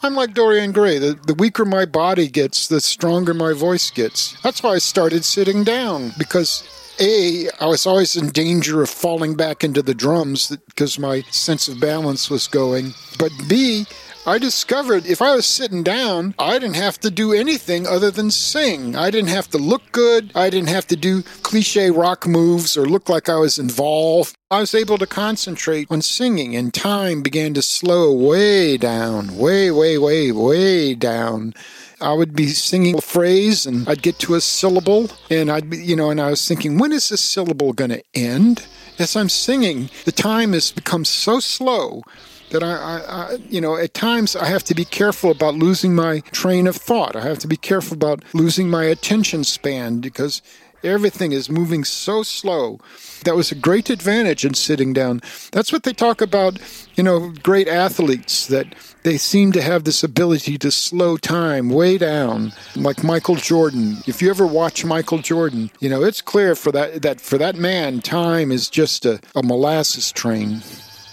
I'm 0.03 0.15
like 0.15 0.35
Dorian 0.35 0.71
Gray. 0.71 0.99
The, 0.99 1.19
the 1.27 1.35
weaker 1.35 1.65
my 1.65 1.85
body 1.85 2.29
gets, 2.29 2.69
the 2.69 2.81
stronger 2.81 3.35
my 3.35 3.53
voice 3.53 3.91
gets. 3.91 4.41
That's 4.43 4.63
why 4.63 4.75
I 4.75 4.79
started 4.79 5.25
sitting 5.25 5.65
down 5.65 6.13
because 6.17 6.63
a, 7.01 7.49
I 7.61 7.67
was 7.67 7.87
always 7.87 8.15
in 8.15 8.31
danger 8.31 8.83
of 8.83 8.91
falling 8.91 9.35
back 9.35 9.65
into 9.65 9.83
the 9.83 9.95
drums 9.95 10.57
because 10.67 10.99
my 10.99 11.23
sense 11.31 11.67
of 11.67 11.81
balance 11.81 12.31
was 12.31 12.47
going. 12.47 12.95
But 13.19 13.33
B, 13.49 13.87
I 14.29 14.37
discovered 14.37 15.07
if 15.07 15.23
I 15.23 15.35
was 15.35 15.47
sitting 15.47 15.83
down, 15.83 16.35
I 16.39 16.59
didn't 16.59 16.77
have 16.77 17.01
to 17.01 17.11
do 17.11 17.33
anything 17.33 17.87
other 17.87 18.11
than 18.11 18.31
sing. 18.31 18.95
I 18.95 19.11
didn't 19.11 19.31
have 19.31 19.49
to 19.53 19.57
look 19.57 19.91
good. 19.91 20.33
I 20.35 20.51
didn't 20.51 20.69
have 20.69 20.87
to 20.89 20.97
do 20.97 21.23
cliche 21.43 21.91
rock 21.91 22.27
moves 22.27 22.77
or 22.77 22.85
look 22.85 23.09
like 23.09 23.31
I 23.31 23.37
was 23.37 23.59
involved. 23.59 24.37
I 24.51 24.61
was 24.61 24.75
able 24.75 24.99
to 24.99 25.07
concentrate 25.07 25.91
on 25.91 26.03
singing, 26.03 26.55
and 26.55 26.75
time 26.75 27.23
began 27.23 27.55
to 27.55 27.63
slow 27.63 28.13
way 28.13 28.77
down, 28.77 29.35
way, 29.39 29.71
way, 29.71 29.97
way, 29.97 30.31
way 30.31 30.93
down. 30.93 31.55
I 31.99 32.13
would 32.13 32.35
be 32.35 32.49
singing 32.49 32.99
a 32.99 33.01
phrase 33.01 33.65
and 33.65 33.89
I'd 33.89 34.03
get 34.03 34.19
to 34.21 34.35
a 34.35 34.43
syllable 34.43 35.11
and 35.31 35.51
I'd 35.51 35.71
be, 35.71 35.79
you 35.79 35.97
know, 35.97 36.11
and 36.11 36.21
I 36.21 36.31
was 36.31 36.47
thinking, 36.47 36.77
when 36.77 36.93
is 36.93 37.09
this 37.09 37.23
syllable 37.23 37.73
going 37.73 37.91
to 37.91 38.05
end? 38.15 38.67
As 38.99 39.17
I'm 39.17 39.31
singing, 39.31 39.89
the 40.05 40.13
time 40.13 40.53
has 40.53 40.71
become 40.71 41.05
so 41.05 41.41
slow 41.41 42.03
that 42.51 42.63
I, 42.63 42.73
I, 42.73 42.99
I, 42.99 43.33
you 43.49 43.61
know, 43.61 43.77
at 43.77 43.95
times 43.95 44.37
I 44.37 44.47
have 44.47 44.65
to 44.65 44.75
be 44.75 44.85
careful 44.85 45.31
about 45.31 45.55
losing 45.55 45.95
my 45.95 46.21
train 46.33 46.67
of 46.67 46.77
thought. 46.77 47.17
I 47.17 47.23
have 47.23 47.39
to 47.41 47.49
be 47.49 47.57
careful 47.57 47.95
about 47.95 48.23
losing 48.35 48.69
my 48.71 48.85
attention 48.85 49.45
span 49.45 50.01
because 50.01 50.43
everything 50.85 51.33
is 51.33 51.51
moving 51.51 51.85
so 51.85 52.23
slow. 52.23 52.79
That 53.25 53.35
was 53.35 53.51
a 53.51 53.57
great 53.57 53.91
advantage 53.91 54.45
in 54.45 54.55
sitting 54.55 54.93
down. 54.93 55.21
That's 55.51 55.73
what 55.73 55.83
they 55.83 55.93
talk 55.93 56.21
about, 56.21 56.59
you 56.95 57.03
know, 57.03 57.33
great 57.43 57.69
athletes 57.69 58.47
that 58.47 58.75
they 59.03 59.17
seem 59.17 59.53
to 59.53 59.63
have 59.63 59.85
this 59.85 60.05
ability 60.05 60.59
to 60.59 60.71
slow 60.71 61.17
time 61.17 61.69
way 61.69 61.99
down, 61.99 62.53
like 62.77 63.03
Michael 63.03 63.37
Jordan. 63.37 63.97
If 64.07 64.23
you 64.23 64.31
ever 64.31 64.47
watch 64.47 64.85
Michael 64.85 65.19
Jordan, 65.19 65.71
you 65.81 65.89
know, 65.89 66.03
it's 66.05 66.23
clear 66.23 66.55
for 66.55 66.73
that 66.73 67.03
that 67.03 67.21
for 67.21 67.39
that 67.39 67.57
man, 67.57 68.01
time 68.01 68.53
is 68.53 68.69
just 68.69 69.05
a, 69.05 69.21
a 69.35 69.43
molasses 69.43 70.13
train. 70.13 70.63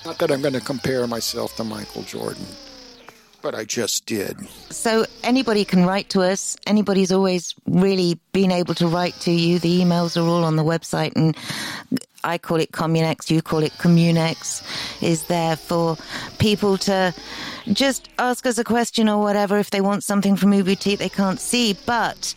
Not 0.06 0.20
that 0.20 0.32
I'm 0.32 0.42
going 0.42 0.54
to 0.54 0.62
compare 0.62 1.08
myself 1.08 1.56
to 1.56 1.64
Michael 1.64 2.04
Jordan, 2.04 2.46
but 3.42 3.56
I 3.56 3.64
just 3.64 4.06
did. 4.06 4.38
So 4.70 5.06
anybody 5.24 5.66
can 5.66 5.86
write 5.86 6.10
to 6.10 6.22
us. 6.22 6.56
Anybody's 6.68 7.12
always 7.12 7.56
really 7.66 8.20
been 8.32 8.52
able 8.52 8.76
to 8.76 8.88
write 8.88 9.16
to 9.22 9.32
you. 9.32 9.58
The 9.58 9.82
emails 9.82 10.16
are 10.16 10.28
all 10.28 10.44
on 10.44 10.58
the 10.58 10.64
website, 10.64 11.14
and 11.16 11.36
I 12.24 12.38
call 12.38 12.58
it 12.58 12.72
Communex. 12.72 13.32
You 13.32 13.42
call 13.42 13.64
it 13.64 13.72
Communex. 13.74 14.64
Is 15.02 15.24
there 15.24 15.56
for 15.56 15.98
people 16.38 16.78
to 16.80 17.14
just 17.74 18.10
ask 18.20 18.46
us 18.46 18.58
a 18.58 18.64
question 18.64 19.10
or 19.10 19.22
whatever 19.22 19.58
if 19.58 19.72
they 19.72 19.82
want 19.82 20.04
something 20.04 20.36
from 20.36 20.52
Uboutique 20.52 21.00
they 21.00 21.10
can't 21.10 21.40
see. 21.40 21.76
But 21.86 22.36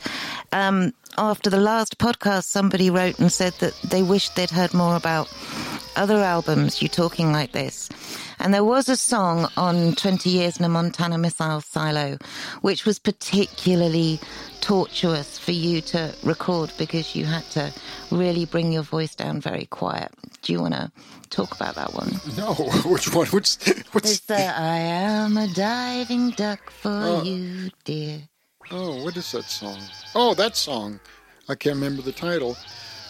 um, 0.52 0.94
after 1.18 1.50
the 1.50 1.60
last 1.60 1.98
podcast, 1.98 2.44
somebody 2.44 2.90
wrote 2.90 3.18
and 3.18 3.30
said 3.30 3.52
that 3.60 3.74
they 3.82 4.02
wished 4.02 4.36
they'd 4.36 4.50
heard 4.50 4.72
more 4.72 4.96
about 4.96 5.28
other 5.98 6.16
albums. 6.22 6.80
You 6.80 6.88
talking 6.88 7.32
like 7.32 7.52
this. 7.52 7.88
And 8.38 8.54
there 8.54 8.64
was 8.64 8.88
a 8.88 8.96
song 8.96 9.48
on 9.56 9.94
20 9.94 10.30
Years 10.30 10.58
in 10.58 10.64
a 10.64 10.68
Montana 10.68 11.18
Missile 11.18 11.60
Silo, 11.60 12.18
which 12.60 12.86
was 12.86 12.98
particularly 12.98 14.20
tortuous 14.60 15.38
for 15.38 15.52
you 15.52 15.80
to 15.80 16.14
record 16.22 16.72
because 16.78 17.16
you 17.16 17.24
had 17.24 17.42
to 17.50 17.72
really 18.10 18.44
bring 18.44 18.72
your 18.72 18.82
voice 18.82 19.14
down 19.14 19.40
very 19.40 19.66
quiet. 19.66 20.10
Do 20.42 20.52
you 20.52 20.60
want 20.60 20.74
to 20.74 20.90
talk 21.30 21.54
about 21.56 21.74
that 21.74 21.94
one? 21.94 22.12
No, 22.36 22.54
which 22.84 23.12
one? 23.12 23.26
Which, 23.28 23.56
what's? 23.92 24.12
It's 24.12 24.20
the 24.20 24.36
I 24.36 24.76
am 24.78 25.36
a 25.36 25.48
diving 25.48 26.30
duck 26.30 26.70
for 26.70 26.90
Oh. 26.90 27.22
you, 27.24 27.70
dear. 27.84 28.20
Oh, 28.70 29.02
what 29.02 29.16
is 29.16 29.32
that 29.32 29.44
song? 29.44 29.78
Oh, 30.14 30.34
that 30.34 30.54
song. 30.54 31.00
I 31.48 31.54
can't 31.54 31.76
remember 31.76 32.02
the 32.02 32.12
title. 32.12 32.56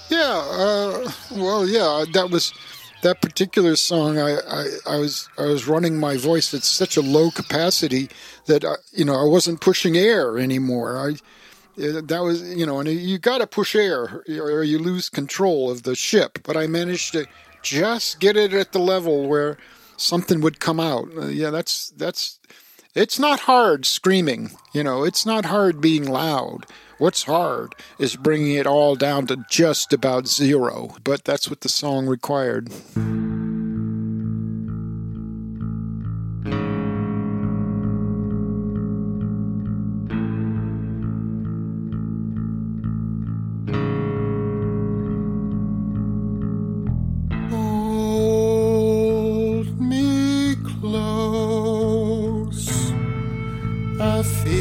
Yeah, 0.09 0.43
uh, 0.49 1.11
well, 1.33 1.67
yeah, 1.69 2.05
that 2.15 2.31
was 2.31 2.53
that 3.03 3.21
particular 3.21 3.77
song. 3.77 4.19
I, 4.19 4.37
I, 4.37 4.67
I 4.87 4.97
was 4.99 5.29
I 5.39 5.47
was 5.47 5.67
running 5.67 5.99
my 5.99 6.17
voice 6.17 6.53
at 6.55 6.63
such 6.63 6.97
a 6.97 7.03
low 7.03 7.31
capacity 7.31 8.09
that 8.47 8.65
I, 8.65 8.75
you 8.93 9.05
know 9.05 9.15
I 9.15 9.25
wasn't 9.29 9.61
pushing 9.61 9.97
air 9.97 10.39
anymore. 10.39 10.99
I 10.99 11.11
uh, 11.83 12.01
that 12.05 12.21
was 12.23 12.43
you 12.55 12.67
know, 12.67 12.81
and 12.81 12.89
you 12.89 13.19
got 13.19 13.39
to 13.39 13.47
push 13.47 13.75
air 13.75 14.23
or 14.29 14.63
you 14.63 14.79
lose 14.79 15.09
control 15.09 15.71
of 15.71 15.85
the 15.85 15.95
ship. 15.95 16.41
But 16.43 16.57
I 16.57 16.67
managed 16.67 17.13
to 17.13 17.27
just 17.63 18.21
get 18.21 18.37
it 18.37 18.53
at 18.53 18.73
the 18.73 18.81
level 18.81 19.29
where 19.29 19.59
something 19.97 20.41
would 20.41 20.61
come 20.61 20.81
out. 20.81 21.09
Uh, 21.17 21.27
yeah, 21.27 21.51
that's 21.51 21.91
that's 21.91 22.39
it's 22.95 23.19
not 23.19 23.41
hard 23.41 23.87
screaming, 23.87 24.51
you 24.73 24.83
know, 24.83 25.05
it's 25.05 25.25
not 25.25 25.45
hard 25.45 25.81
being 25.81 26.05
loud. 26.05 26.67
What's 26.99 27.23
hard 27.23 27.77
is 28.01 28.17
bringing 28.17 28.55
it 28.57 28.67
all 28.67 28.97
down 28.97 29.29
to 29.29 29.45
just 29.49 29.93
about 29.93 30.27
zero, 30.27 30.97
but 31.05 31.23
that's 31.23 31.49
what 31.49 31.61
the 31.61 31.69
song 31.69 32.07
required. 32.09 32.73
I 54.01 54.23
feel 54.23 54.58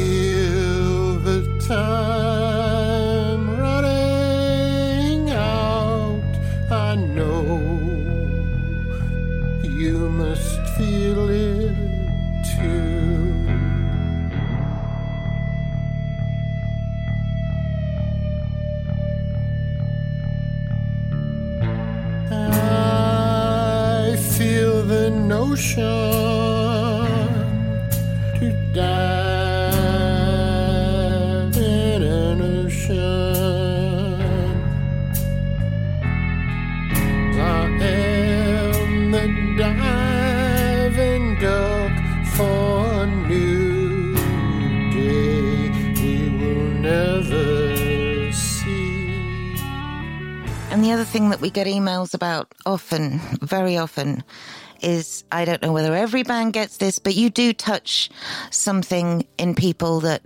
get 51.58 51.66
emails 51.66 52.14
about 52.14 52.54
often, 52.66 53.18
very 53.42 53.76
often, 53.76 54.22
is 54.80 55.24
I 55.32 55.44
don't 55.44 55.60
know 55.60 55.72
whether 55.72 55.92
every 55.92 56.22
band 56.22 56.52
gets 56.52 56.76
this, 56.76 57.00
but 57.00 57.16
you 57.16 57.30
do 57.30 57.52
touch 57.52 58.10
something 58.50 59.26
in 59.38 59.56
people 59.56 59.98
that 60.00 60.22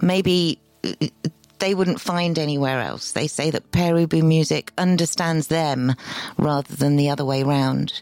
maybe 0.00 0.60
uh, 0.84 0.92
they 1.58 1.74
wouldn't 1.74 2.00
find 2.00 2.38
anywhere 2.38 2.80
else. 2.80 3.12
They 3.12 3.26
say 3.26 3.50
that 3.50 3.72
Pere 3.72 4.06
Ubu 4.06 4.22
music 4.22 4.72
understands 4.78 5.48
them 5.48 5.92
rather 6.38 6.76
than 6.76 6.94
the 6.94 7.10
other 7.10 7.24
way 7.24 7.42
round. 7.42 8.00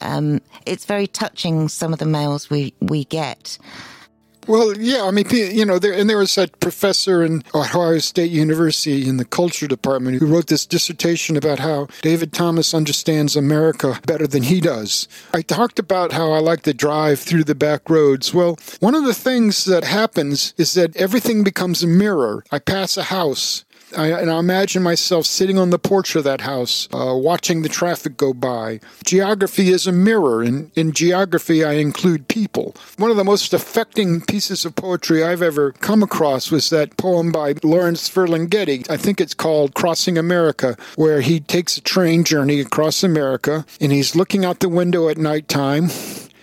Um, 0.00 0.40
it's 0.66 0.84
very 0.84 1.06
touching. 1.06 1.68
Some 1.68 1.92
of 1.92 2.00
the 2.00 2.06
mails 2.06 2.50
we 2.50 2.74
we 2.80 3.04
get. 3.04 3.56
Well, 4.46 4.76
yeah, 4.78 5.04
I 5.04 5.10
mean, 5.10 5.26
you 5.30 5.64
know, 5.64 5.80
there, 5.80 5.92
and 5.92 6.08
there 6.08 6.18
was 6.18 6.36
that 6.36 6.60
professor 6.60 7.24
in 7.24 7.42
Ohio 7.52 7.98
State 7.98 8.30
University 8.30 9.08
in 9.08 9.16
the 9.16 9.24
culture 9.24 9.66
department 9.66 10.20
who 10.20 10.26
wrote 10.26 10.46
this 10.46 10.64
dissertation 10.64 11.36
about 11.36 11.58
how 11.58 11.88
David 12.00 12.32
Thomas 12.32 12.72
understands 12.72 13.34
America 13.34 14.00
better 14.06 14.26
than 14.28 14.44
he 14.44 14.60
does. 14.60 15.08
I 15.34 15.42
talked 15.42 15.80
about 15.80 16.12
how 16.12 16.30
I 16.30 16.38
like 16.38 16.62
to 16.62 16.72
drive 16.72 17.18
through 17.18 17.42
the 17.42 17.56
back 17.56 17.90
roads. 17.90 18.32
Well, 18.32 18.56
one 18.78 18.94
of 18.94 19.04
the 19.04 19.14
things 19.14 19.64
that 19.64 19.82
happens 19.82 20.54
is 20.56 20.74
that 20.74 20.96
everything 20.96 21.42
becomes 21.42 21.82
a 21.82 21.88
mirror. 21.88 22.44
I 22.52 22.60
pass 22.60 22.96
a 22.96 23.04
house 23.04 23.64
I, 23.96 24.08
and 24.08 24.30
I 24.30 24.38
imagine 24.38 24.82
myself 24.82 25.26
sitting 25.26 25.58
on 25.58 25.70
the 25.70 25.78
porch 25.78 26.14
of 26.16 26.24
that 26.24 26.42
house, 26.42 26.88
uh, 26.92 27.14
watching 27.16 27.62
the 27.62 27.68
traffic 27.68 28.16
go 28.16 28.32
by. 28.34 28.80
Geography 29.04 29.70
is 29.70 29.86
a 29.86 29.92
mirror, 29.92 30.42
and 30.42 30.70
in 30.76 30.92
geography, 30.92 31.64
I 31.64 31.74
include 31.74 32.28
people. 32.28 32.74
One 32.98 33.10
of 33.10 33.16
the 33.16 33.24
most 33.24 33.54
affecting 33.54 34.20
pieces 34.20 34.64
of 34.64 34.76
poetry 34.76 35.24
I've 35.24 35.42
ever 35.42 35.72
come 35.72 36.02
across 36.02 36.50
was 36.50 36.70
that 36.70 36.96
poem 36.96 37.32
by 37.32 37.54
Lawrence 37.62 38.08
Ferlinghetti. 38.08 38.88
I 38.90 38.96
think 38.96 39.20
it's 39.20 39.34
called 39.34 39.74
Crossing 39.74 40.18
America, 40.18 40.76
where 40.96 41.20
he 41.20 41.40
takes 41.40 41.76
a 41.76 41.82
train 41.82 42.24
journey 42.24 42.60
across 42.60 43.02
America, 43.02 43.64
and 43.80 43.92
he's 43.92 44.16
looking 44.16 44.44
out 44.44 44.60
the 44.60 44.68
window 44.68 45.08
at 45.08 45.18
nighttime. 45.18 45.88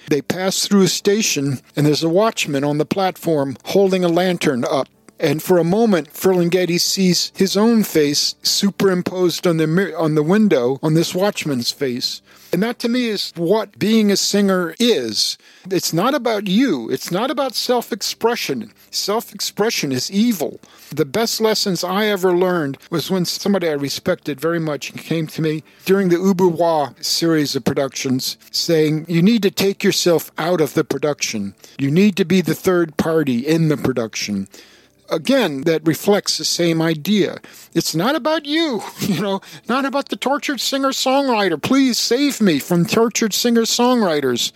They 0.10 0.22
pass 0.22 0.68
through 0.68 0.84
a 0.84 0.88
station, 0.88 1.60
and 1.76 1.86
there's 1.86 2.04
a 2.04 2.10
watchman 2.10 2.64
on 2.64 2.78
the 2.78 2.86
platform 2.86 3.58
holding 3.66 4.04
a 4.04 4.10
lantern 4.10 4.66
up 4.66 4.88
and 5.24 5.42
for 5.42 5.58
a 5.58 5.64
moment, 5.64 6.12
Ferlinghetti 6.14 6.78
sees 6.78 7.32
his 7.34 7.56
own 7.56 7.84
face 7.84 8.36
superimposed 8.44 9.48
on 9.48 9.56
the 9.56 9.96
on 9.98 10.16
the 10.16 10.22
window 10.22 10.80
on 10.84 10.96
this 10.96 11.16
watchman's 11.16 11.72
face. 11.72 12.22
And 12.52 12.62
that 12.62 12.78
to 12.80 12.90
me 12.90 13.08
is 13.08 13.32
what 13.36 13.80
being 13.80 14.12
a 14.12 14.18
singer 14.18 14.76
is. 14.80 15.38
It's 15.72 15.94
not 15.94 16.14
about 16.14 16.48
you. 16.48 16.90
It's 16.92 17.10
not 17.10 17.32
about 17.32 17.56
self-expression. 17.56 18.74
Self-expression 18.92 19.92
is 19.92 20.12
evil. 20.12 20.60
The 20.92 21.06
best 21.06 21.42
lessons 21.42 21.84
I 21.84 22.06
ever 22.08 22.38
learned 22.38 22.78
was 22.92 23.10
when 23.10 23.26
somebody 23.26 23.70
I 23.70 23.72
respected 23.72 24.40
very 24.40 24.60
much 24.60 24.94
came 24.94 25.26
to 25.28 25.42
me 25.42 25.64
during 25.86 26.10
the 26.10 26.18
Ubu 26.18 26.60
Roi 26.60 26.94
series 27.02 27.56
of 27.56 27.64
productions 27.64 28.38
saying, 28.52 29.06
You 29.08 29.24
need 29.24 29.42
to 29.44 29.52
take 29.52 29.84
yourself 29.84 30.32
out 30.38 30.62
of 30.62 30.74
the 30.74 30.84
production. 30.84 31.56
You 31.80 31.90
need 31.90 32.18
to 32.18 32.26
be 32.26 32.42
the 32.42 32.54
third 32.54 32.98
party 32.98 33.40
in 33.40 33.70
the 33.70 33.78
production 33.78 34.48
again, 35.14 35.62
that 35.62 35.86
reflects 35.86 36.38
the 36.38 36.46
same 36.46 36.82
idea. 36.82 37.40
It's 37.74 37.96
not 37.96 38.16
about 38.16 38.46
you, 38.46 38.82
you 39.00 39.22
know, 39.22 39.42
not 39.70 39.86
about 39.86 40.10
the 40.10 40.16
tortured 40.16 40.60
singer 40.60 40.90
songwriter. 40.90 41.62
Please 41.62 41.98
save 41.98 42.42
me 42.42 42.60
from 42.60 42.86
tortured 42.86 43.34
singer 43.34 43.62
songwriters. 43.64 44.52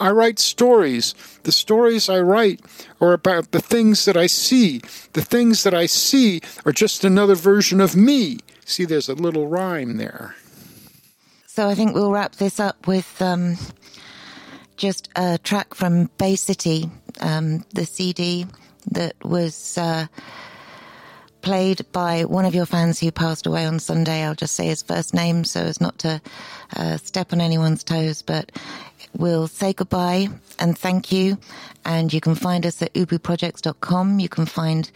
I 0.00 0.10
write 0.10 0.38
stories. 0.38 1.14
The 1.44 1.52
stories 1.52 2.08
I 2.08 2.20
write 2.20 2.60
are 3.00 3.12
about 3.12 3.52
the 3.52 3.62
things 3.62 4.04
that 4.04 4.16
I 4.16 4.26
see. 4.26 4.80
The 5.12 5.24
things 5.24 5.62
that 5.62 5.74
I 5.74 5.86
see 5.86 6.40
are 6.64 6.72
just 6.72 7.04
another 7.04 7.34
version 7.34 7.80
of 7.80 7.96
me. 7.96 8.38
See, 8.64 8.84
there's 8.84 9.08
a 9.08 9.14
little 9.14 9.48
rhyme 9.48 9.96
there. 9.96 10.36
So 11.46 11.68
I 11.68 11.74
think 11.74 11.94
we'll 11.94 12.12
wrap 12.12 12.36
this 12.36 12.60
up 12.60 12.86
with 12.86 13.20
um, 13.20 13.56
just 14.76 15.08
a 15.16 15.38
track 15.38 15.74
from 15.74 16.10
Bay 16.16 16.36
City, 16.36 16.88
um, 17.20 17.64
the 17.74 17.84
CD 17.84 18.46
that 18.90 19.14
was 19.24 19.78
uh, 19.78 20.06
played 21.42 21.80
by 21.92 22.24
one 22.24 22.44
of 22.44 22.54
your 22.54 22.66
fans 22.66 23.00
who 23.00 23.10
passed 23.10 23.46
away 23.46 23.64
on 23.66 23.78
Sunday. 23.78 24.24
I'll 24.24 24.34
just 24.34 24.54
say 24.54 24.66
his 24.66 24.82
first 24.82 25.14
name 25.14 25.44
so 25.44 25.60
as 25.60 25.80
not 25.80 25.98
to 26.00 26.20
uh, 26.76 26.96
step 26.98 27.32
on 27.32 27.40
anyone's 27.40 27.84
toes, 27.84 28.22
but 28.22 28.52
we'll 29.16 29.48
say 29.48 29.72
goodbye 29.72 30.28
and 30.58 30.76
thank 30.76 31.12
you. 31.12 31.38
And 31.84 32.12
you 32.12 32.20
can 32.20 32.34
find 32.34 32.66
us 32.66 32.82
at 32.82 32.92
ubuprojects.com. 32.92 34.20
You 34.20 34.28
can 34.28 34.44
find 34.46 34.90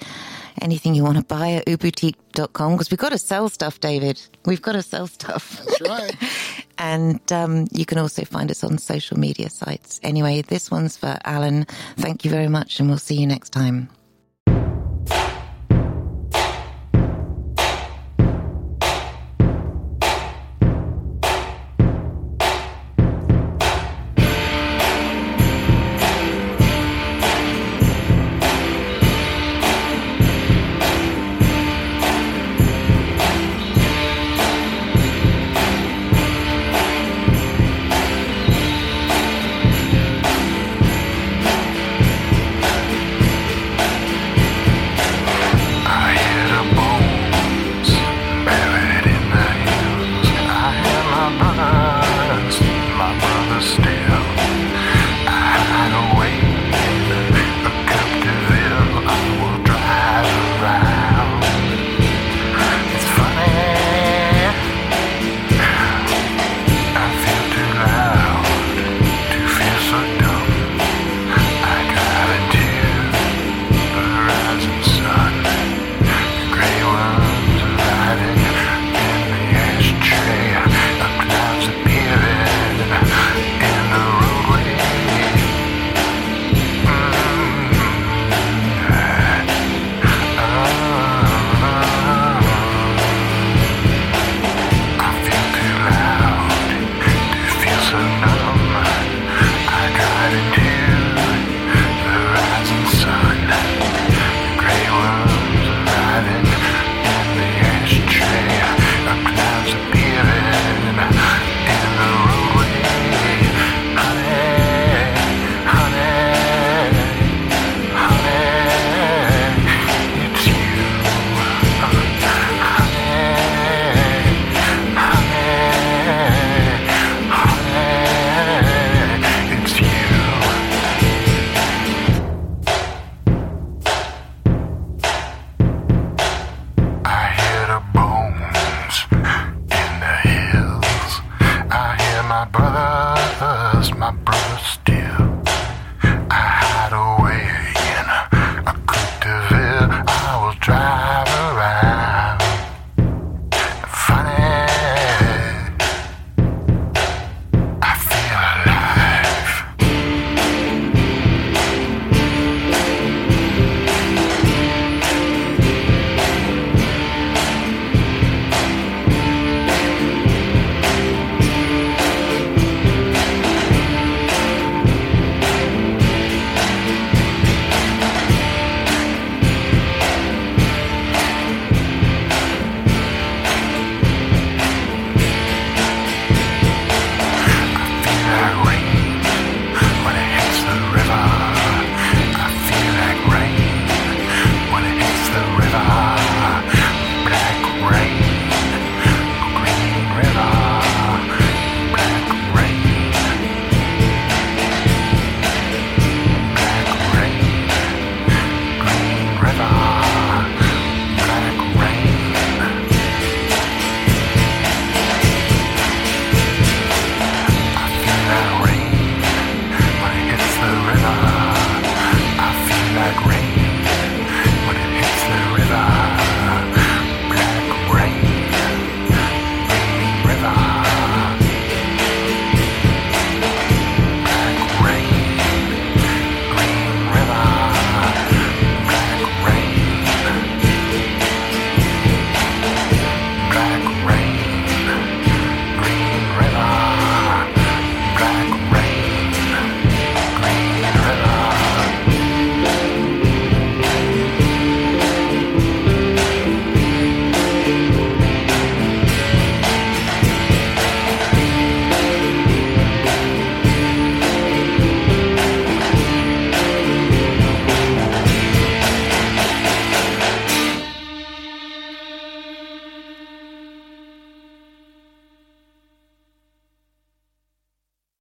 anything 0.61 0.95
you 0.95 1.03
want 1.03 1.17
to 1.17 1.25
buy 1.25 1.53
at 1.53 1.67
uboutique.com 1.67 2.73
because 2.73 2.91
we've 2.91 2.99
got 2.99 3.13
to 3.13 3.19
sell 3.19 3.49
stuff, 3.49 3.81
David. 3.81 4.21
We've 4.45 4.63
got 4.63 4.73
to 4.73 4.83
sell 4.83 5.07
stuff. 5.07 5.63
That's 5.65 5.81
right. 5.81 6.17
and 6.79 7.21
um, 7.33 7.67
you 7.73 7.85
can 7.87 7.99
also 7.99 8.25
find 8.25 8.51
us 8.51 8.65
on 8.65 8.79
social 8.79 9.19
media 9.19 9.51
sites. 9.51 10.01
Anyway, 10.03 10.43
this 10.43 10.71
one's 10.71 10.97
for 10.97 11.19
Alan. 11.25 11.67
Thank 11.97 12.25
you 12.25 12.31
very 12.31 12.49
much, 12.49 12.81
and 12.81 12.89
we'll 12.89 12.99
see 12.99 13.17
you 13.17 13.27
next 13.27 13.51
time. 13.51 13.89